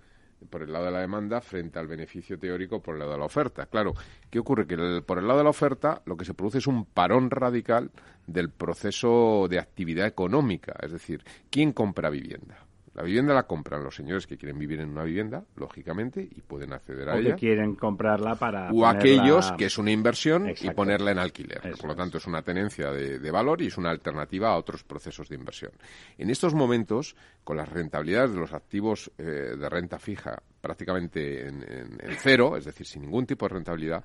[0.49, 3.25] por el lado de la demanda frente al beneficio teórico por el lado de la
[3.25, 3.65] oferta.
[3.65, 3.95] Claro,
[4.29, 4.67] ¿qué ocurre?
[4.67, 7.91] Que por el lado de la oferta lo que se produce es un parón radical
[8.27, 10.75] del proceso de actividad económica.
[10.81, 12.66] Es decir, ¿quién compra vivienda?
[12.97, 16.73] La vivienda la compran los señores que quieren vivir en una vivienda, lógicamente, y pueden
[16.73, 17.35] acceder a o ella.
[17.35, 18.71] que quieren comprarla para.
[18.71, 21.61] O aquellos que es una inversión y ponerla en alquiler.
[21.63, 24.57] Eso Por lo tanto, es una tenencia de, de valor y es una alternativa a
[24.57, 25.71] otros procesos de inversión.
[26.17, 31.61] En estos momentos, con las rentabilidades de los activos eh, de renta fija prácticamente en,
[31.63, 34.03] en- en cero, es decir, sin ningún tipo de rentabilidad,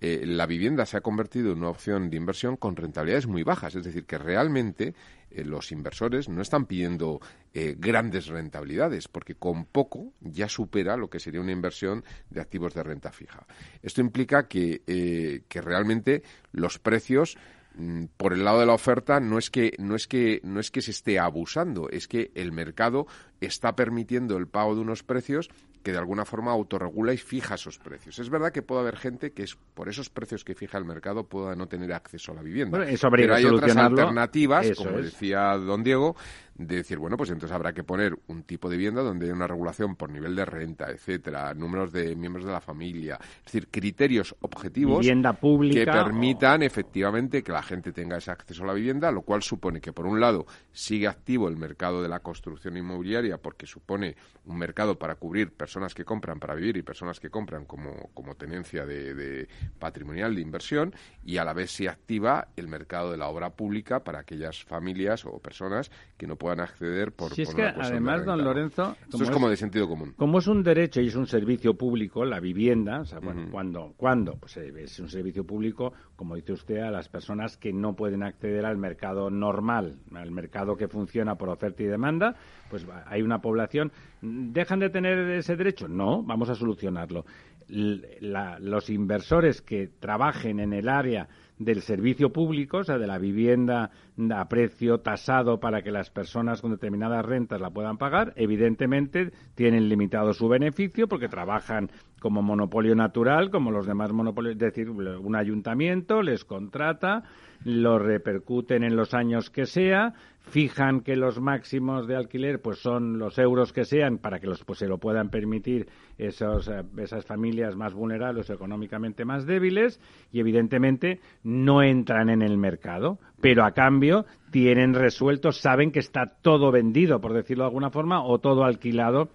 [0.00, 3.74] eh, la vivienda se ha convertido en una opción de inversión con rentabilidades muy bajas.
[3.74, 4.94] Es decir, que realmente
[5.30, 7.20] eh, los inversores no están pidiendo
[7.54, 12.74] eh, grandes rentabilidades, porque con poco ya supera lo que sería una inversión de activos
[12.74, 13.46] de renta fija.
[13.82, 16.22] Esto implica que, eh, que realmente
[16.52, 17.36] los precios
[17.74, 20.70] mm, por el lado de la oferta no es que no es que no es
[20.70, 23.06] que se esté abusando, es que el mercado
[23.40, 25.50] está permitiendo el pago de unos precios
[25.88, 28.18] que de alguna forma autorregula y fija esos precios.
[28.18, 31.24] Es verdad que puede haber gente que es por esos precios que fija el mercado
[31.24, 32.76] pueda no tener acceso a la vivienda.
[32.76, 35.06] Bueno, eso Pero hay otras alternativas, Eso como es.
[35.06, 36.14] decía don Diego,
[36.58, 39.46] de decir, bueno, pues entonces habrá que poner un tipo de vivienda donde haya una
[39.46, 44.34] regulación por nivel de renta, etcétera, números de miembros de la familia, es decir, criterios
[44.40, 45.84] objetivos Vivienda pública.
[45.84, 49.80] que permitan efectivamente que la gente tenga ese acceso a la vivienda, lo cual supone
[49.80, 54.58] que, por un lado, sigue activo el mercado de la construcción inmobiliaria porque supone un
[54.58, 58.84] mercado para cubrir personas que compran para vivir y personas que compran como, como tenencia
[58.84, 59.48] de, de
[59.78, 64.02] patrimonial de inversión y a la vez se activa el mercado de la obra pública
[64.02, 67.80] para aquellas familias o personas que no puedan acceder por, Si es por una de
[67.82, 68.42] además, don.
[68.44, 70.14] Lorenzo, Esto es es- como de sentido común.
[70.16, 73.50] Como es un derecho y es un servicio público, la vivienda, o sea, bueno, Ujú.
[73.50, 73.94] ¿cuándo?
[73.96, 74.36] ¿cuándo?
[74.36, 78.22] Pues eh, es un servicio público, como dice usted, a las personas que no pueden
[78.22, 82.34] acceder al mercado normal, al mercado que funciona por oferta y demanda,
[82.70, 83.92] pues hay una población.
[84.20, 85.88] ¿Dejan de tener ese derecho?
[85.88, 87.24] No, vamos a solucionarlo.
[87.68, 93.18] La- los inversores que trabajen en el área del servicio público, o sea, de la
[93.18, 93.90] vivienda
[94.34, 99.88] a precio tasado para que las personas con determinadas rentas la puedan pagar, evidentemente tienen
[99.88, 101.90] limitado su beneficio porque trabajan
[102.20, 107.24] como monopolio natural, como los demás monopolios, es decir, un ayuntamiento les contrata,
[107.64, 110.14] lo repercuten en los años que sea,
[110.48, 114.64] fijan que los máximos de alquiler pues son los euros que sean para que los
[114.64, 120.00] pues se lo puedan permitir esos, eh, esas familias más vulnerables o económicamente más débiles
[120.32, 126.38] y evidentemente no entran en el mercado, pero a cambio tienen resuelto, saben que está
[126.42, 129.28] todo vendido, por decirlo de alguna forma, o todo alquilado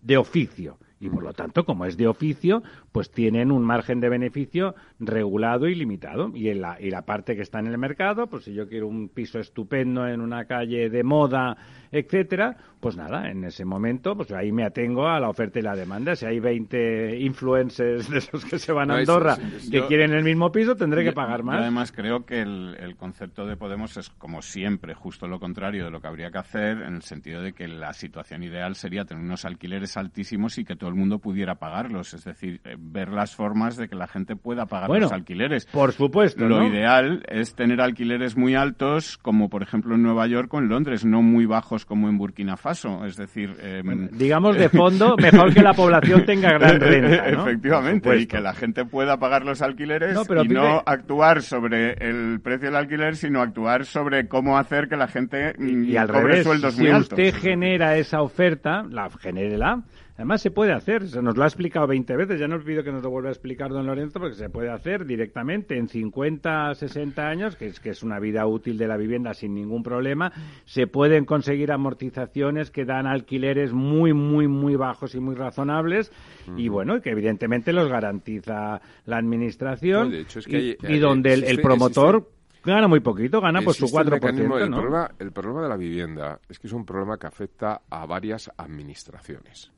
[0.00, 0.78] de oficio.
[1.00, 2.62] Y por lo tanto, como es de oficio,
[2.92, 6.30] pues tienen un margen de beneficio regulado y limitado.
[6.34, 8.86] Y, en la, y la parte que está en el mercado, pues si yo quiero
[8.86, 11.56] un piso estupendo en una calle de moda,
[11.90, 15.76] etcétera, pues nada, en ese momento, pues ahí me atengo a la oferta y la
[15.76, 16.16] demanda.
[16.16, 19.78] Si hay 20 influencers de esos que se van a No, es- Andorra es- que
[19.78, 21.60] yo- quieren el mismo piso, tendré que pagar yo más.
[21.60, 25.90] además creo que el, el concepto de Podemos es, como siempre, justo lo contrario de
[25.90, 29.22] lo que habría que hacer, en el sentido de que la situación ideal sería tener
[29.22, 32.14] unos alquileres altísimos y que todo el mundo pudiera pagarlos.
[32.14, 35.66] Es decir, eh, ver las formas de que la gente pueda pagar Bueno, los alquileres.
[35.66, 36.66] Por supuesto, Lo ¿no?
[36.68, 41.04] ideal es tener alquileres muy altos, como por ejemplo en Nueva York o en Londres,
[41.04, 43.04] no muy bajos como en Burkina Faso.
[43.04, 47.42] Es decir, em, Digamos de fondo, mejor que la población tenga gran renta, ¿no?
[47.42, 51.92] Efectivamente, y que la gente pueda pagar los alquileres No, pero y no actuar sobre
[51.94, 56.08] el precio del alquiler, sino actuar sobre cómo hacer que la gente mm, y al
[56.08, 57.18] cobre revés, sueldos si muy altos.
[57.18, 59.82] usted genera esa oferta, la genérela.
[60.22, 62.84] Además se puede hacer, se nos lo ha explicado 20 veces, ya no os pido
[62.84, 66.76] que nos lo vuelva a explicar don Lorenzo, porque se puede hacer directamente en 50,
[66.76, 70.30] 60 años, que es, que es una vida útil de la vivienda sin ningún problema,
[70.64, 76.12] se pueden conseguir amortizaciones que dan alquileres muy, muy, muy bajos y muy razonables,
[76.56, 80.76] y bueno, que evidentemente los garantiza la administración, No, de hecho, es que y, hay-
[80.82, 84.20] y hay- donde el, promotor existe- gana muy poquito, gana pues su Existe el 4%,
[84.20, 84.76] mecanismo- el, ¿no?
[84.76, 88.48] problema, el problema de la vivienda es que es un problema que afecta a varias
[88.56, 89.72] administraciones.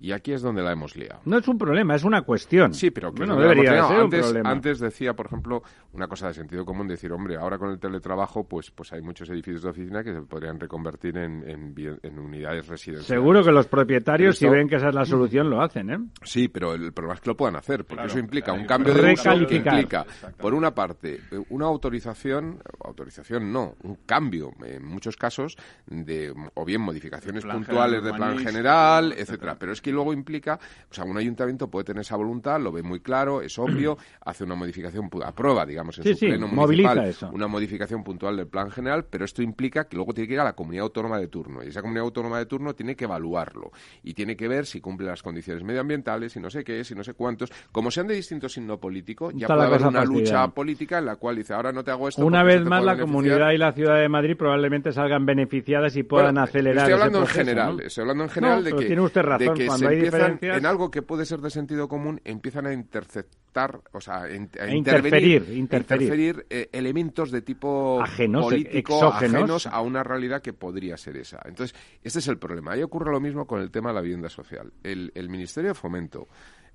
[0.00, 1.20] Y aquí es donde la hemos liado.
[1.24, 2.74] No es un problema, es una cuestión.
[2.74, 4.50] Sí, pero que Bueno, debería ser un antes, problema.
[4.50, 8.44] antes decía, por ejemplo, una cosa de sentido común, decir, hombre, ahora con el teletrabajo,
[8.44, 13.06] pues, pues hay muchos edificios de oficina que se podrían reconvertir en, en, unidades residenciales.
[13.06, 15.98] Seguro que los propietarios, si ven que esa es la solución, lo hacen, ¿eh?
[16.22, 18.94] Sí, pero el problema es que lo puedan hacer, porque Claro, eso implica un cambio
[18.94, 20.04] de uso que implica,
[20.38, 21.20] por una parte,
[21.50, 28.12] una autorización, autorización no, un cambio, en muchos casos, de o bien modificaciones puntuales de
[28.12, 29.22] general plan general, etcétera.
[29.22, 29.56] etcétera.
[29.58, 30.58] Pero es que luego implica,
[30.90, 34.42] o sea, un ayuntamiento puede tener esa voluntad, lo ve muy claro, es obvio, hace
[34.42, 39.26] una modificación, aprueba, digamos, en su pleno municipal, una modificación puntual del plan general, pero
[39.26, 41.82] esto implica que luego tiene que ir a la comunidad autónoma de turno y esa
[41.82, 43.72] comunidad autónoma de turno tiene que evaluarlo
[44.02, 47.04] y tiene que ver si cumple las condiciones medioambientales y no sé qué, si no
[47.04, 47.52] sé cuántos.
[47.70, 51.36] Como sean de distinto signo político, ya puede haber una lucha política en la cual
[51.36, 52.24] dice, ahora no te hago esto.
[52.24, 56.38] Una vez más, la comunidad y la ciudad de Madrid probablemente salgan beneficiadas y puedan
[56.38, 56.88] acelerar.
[56.88, 59.88] Estoy hablando en general, estoy hablando en general de que, tiene usted razón, que cuando
[59.88, 64.00] se hay empiezan, en algo que puede ser de sentido común, empiezan a interceptar, o
[64.00, 70.42] sea, a, e interferir, interferir, eh, elementos de tipo ajenos, político, ajenos a una realidad
[70.42, 71.40] que podría ser esa.
[71.44, 72.72] Entonces, este es el problema.
[72.72, 74.72] Ahí ocurre lo mismo con el tema de la vivienda social.
[74.82, 76.28] El, el Ministerio de Fomento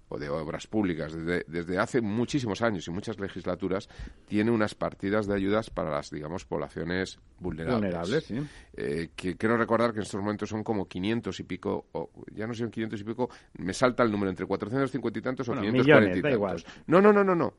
[0.10, 3.88] o de obras públicas desde, desde, hace muchísimos años y muchas legislaturas
[4.28, 7.82] tiene unas partidas de ayudas para las digamos poblaciones vulnerables.
[7.82, 8.41] Vulnerables, sí.
[8.74, 12.47] Eh, que quiero recordar que en estos momentos son como 500 y pico, o ya
[12.47, 16.18] no sé, 500 y pico, me salta el número entre 450 y tantos o 540
[16.18, 16.66] y tantos.
[16.88, 17.53] No, no, no, no, no.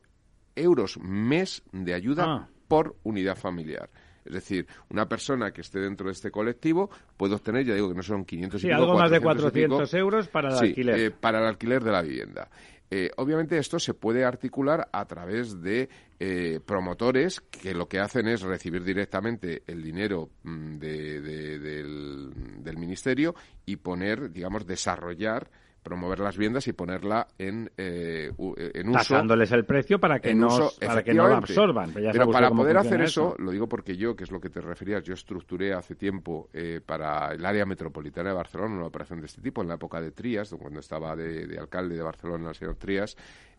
[0.55, 2.49] Euros mes de ayuda ah.
[2.67, 3.89] por unidad familiar.
[4.25, 7.95] Es decir, una persona que esté dentro de este colectivo puede obtener, ya digo que
[7.95, 10.99] no son 500 y pico, algo más de 400 euros para el alquiler.
[10.99, 12.49] Eh, para el alquiler de la vivienda.
[12.93, 15.87] Eh, obviamente esto se puede articular a través de
[16.19, 23.33] eh, promotores que lo que hacen es recibir directamente el dinero mm, del, del, ministerio
[23.65, 25.49] y poner, digamos, desarrollar
[25.83, 29.15] promover las viviendas y ponerla en, eh, eh en uso.
[29.15, 31.91] Dándoles el precio para que, no, para que no lo absorban.
[31.93, 35.03] Pero, para poder hacer eso, lo digo porque yo, que es lo que te referías,
[35.03, 39.41] yo estructuré hace tiempo eh, para el área metropolitana de Barcelona una operación de este
[39.41, 43.17] tipo en la época de Trías, cuando estaba de, alcalde de Barcelona el señor Trías,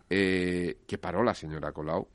[0.09, 2.07] eh, que paró la señora Colau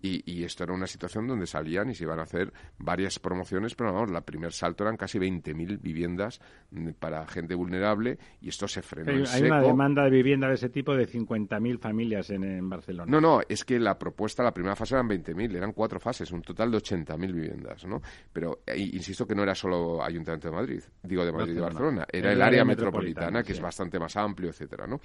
[0.00, 3.92] y, esto era una situación donde salían y se iban a hacer varias promociones, pero
[3.92, 6.40] vamos, la primer salto eran casi 20.000 viviendas
[6.70, 9.10] mm, para gente vulnerable y esto se frenó.
[9.10, 13.10] Hay, hay una demanda de vivienda de ese tipo de 50.000 familias en, Barcelona.
[13.10, 16.42] No, no, es que la propuesta, la primera fase eran 20.000, eran cuatro fases, un
[16.42, 18.00] total de 80.000 viviendas, ¿no?
[18.32, 22.06] Pero eh, insisto que no era solo Ayuntamiento de Madrid, digo de Madrid y Barcelona,
[22.10, 25.00] era el, área metropolitana, que es bastante más amplio, etcétera, ¿no?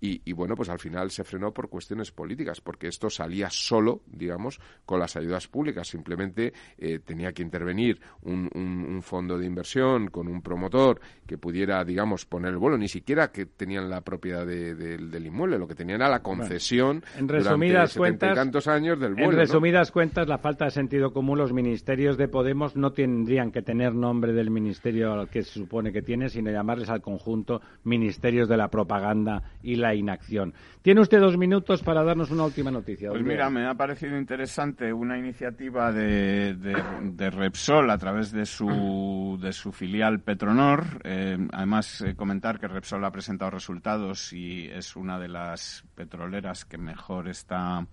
[0.00, 4.02] Y, y bueno, pues al final se frenó por cuestiones políticas, porque esto salía solo,
[4.06, 4.35] digamos,
[4.84, 5.88] con las ayudas públicas.
[5.88, 12.24] Simplemente eh, tenía que intervenir un, fondo de inversión con un promotor que pudiera, digamos,
[12.24, 12.78] poner el vuelo.
[12.78, 17.28] Ni siquiera que tenían la propiedad del inmueble, lo que tenían era la concesión en
[17.28, 19.30] resumidas durante cuentas, tantos años del vuelo.
[19.30, 23.62] En resumidas cuentas, la falta de sentido común, los ministerios de Podemos no tendrían que
[23.62, 28.48] tener nombre del ministerio al que se supone que tiene, sino llamarles al conjunto ministerios
[28.48, 30.54] de la propaganda y la inacción.
[30.82, 33.10] Tiene usted dos minutos para darnos una última noticia.
[33.10, 39.38] Pues mira, me ha parecido interesante una iniciativa de, de, Repsol a través de su,
[39.40, 41.00] de su filial Petronor.
[41.04, 46.64] Eh, además, eh, comentar que Repsol ha presentado resultados y es una de las petroleras
[46.64, 47.86] que mejor está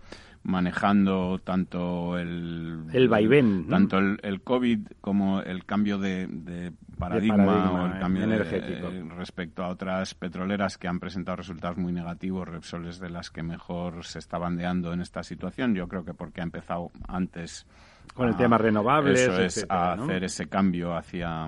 [0.43, 7.85] manejando tanto el, el vaivén, tanto el, el, COVID como el cambio de, paradigma, o
[7.85, 12.47] el cambio energético respecto a otras petroleras que han presentado resultados muy negativos.
[12.47, 15.75] Repsol es de las que mejor se está bandeando en esta situación.
[15.75, 17.65] Yo creo que porque ha empezado antes
[18.13, 21.47] con el tema renovables, eso es a hacer ese cambio hacia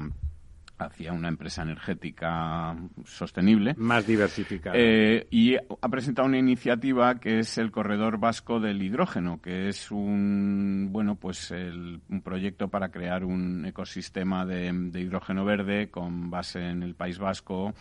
[0.77, 3.75] hacia una empresa energética sostenible.
[3.77, 4.75] Más diversificada.
[4.77, 9.91] Eh, y ha presentado una iniciativa que es el Corredor Vasco del Hidrógeno, que es
[9.91, 16.59] un, bueno, pues un proyecto para crear un ecosistema de, de hidrógeno verde con base
[16.69, 17.73] en el País Vasco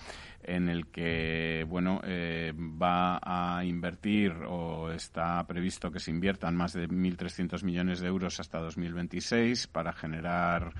[0.46, 6.74] en el que bueno eh, va a invertir o está previsto que se inviertan más
[6.74, 10.72] de 1.300 millones de euros hasta 2026 para generar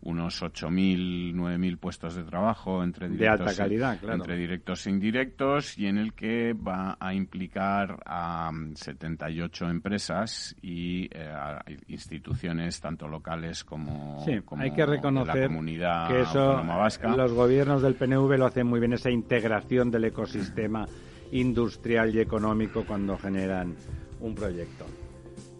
[0.00, 5.78] unos 8.000, 9.000 puestos de trabajo entre directos, de alta calidad, entre directos e indirectos
[5.78, 13.08] y en el que va a implicar a 78 empresas y eh, a instituciones tanto
[13.08, 17.16] locales como, como hay que reconocer de la comunidad que eso vasca.
[17.16, 20.86] Los gobiernos del PNV lo hacen muy bien esa integración del ecosistema
[21.32, 23.74] industrial y económico cuando generan
[24.20, 24.86] un proyecto.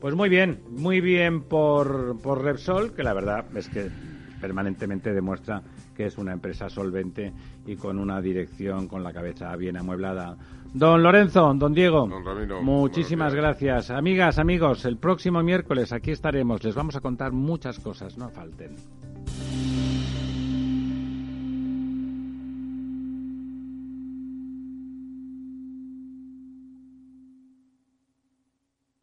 [0.00, 3.90] Pues muy bien, muy bien por, por Repsol, que la verdad es que
[4.40, 5.62] permanentemente demuestra
[6.00, 7.30] que es una empresa solvente
[7.66, 10.34] y con una dirección con la cabeza bien amueblada.
[10.72, 12.06] Don Lorenzo, don Diego,
[12.62, 13.90] muchísimas gracias.
[13.90, 16.64] Amigas, amigos, el próximo miércoles aquí estaremos.
[16.64, 18.76] Les vamos a contar muchas cosas, no falten.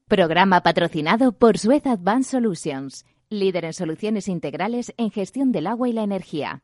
[0.07, 5.93] Programa patrocinado por Suez Advanced Solutions, líder en soluciones integrales en gestión del agua y
[5.93, 6.63] la energía.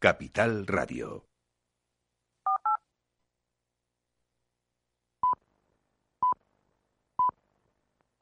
[0.00, 1.29] Capital Radio.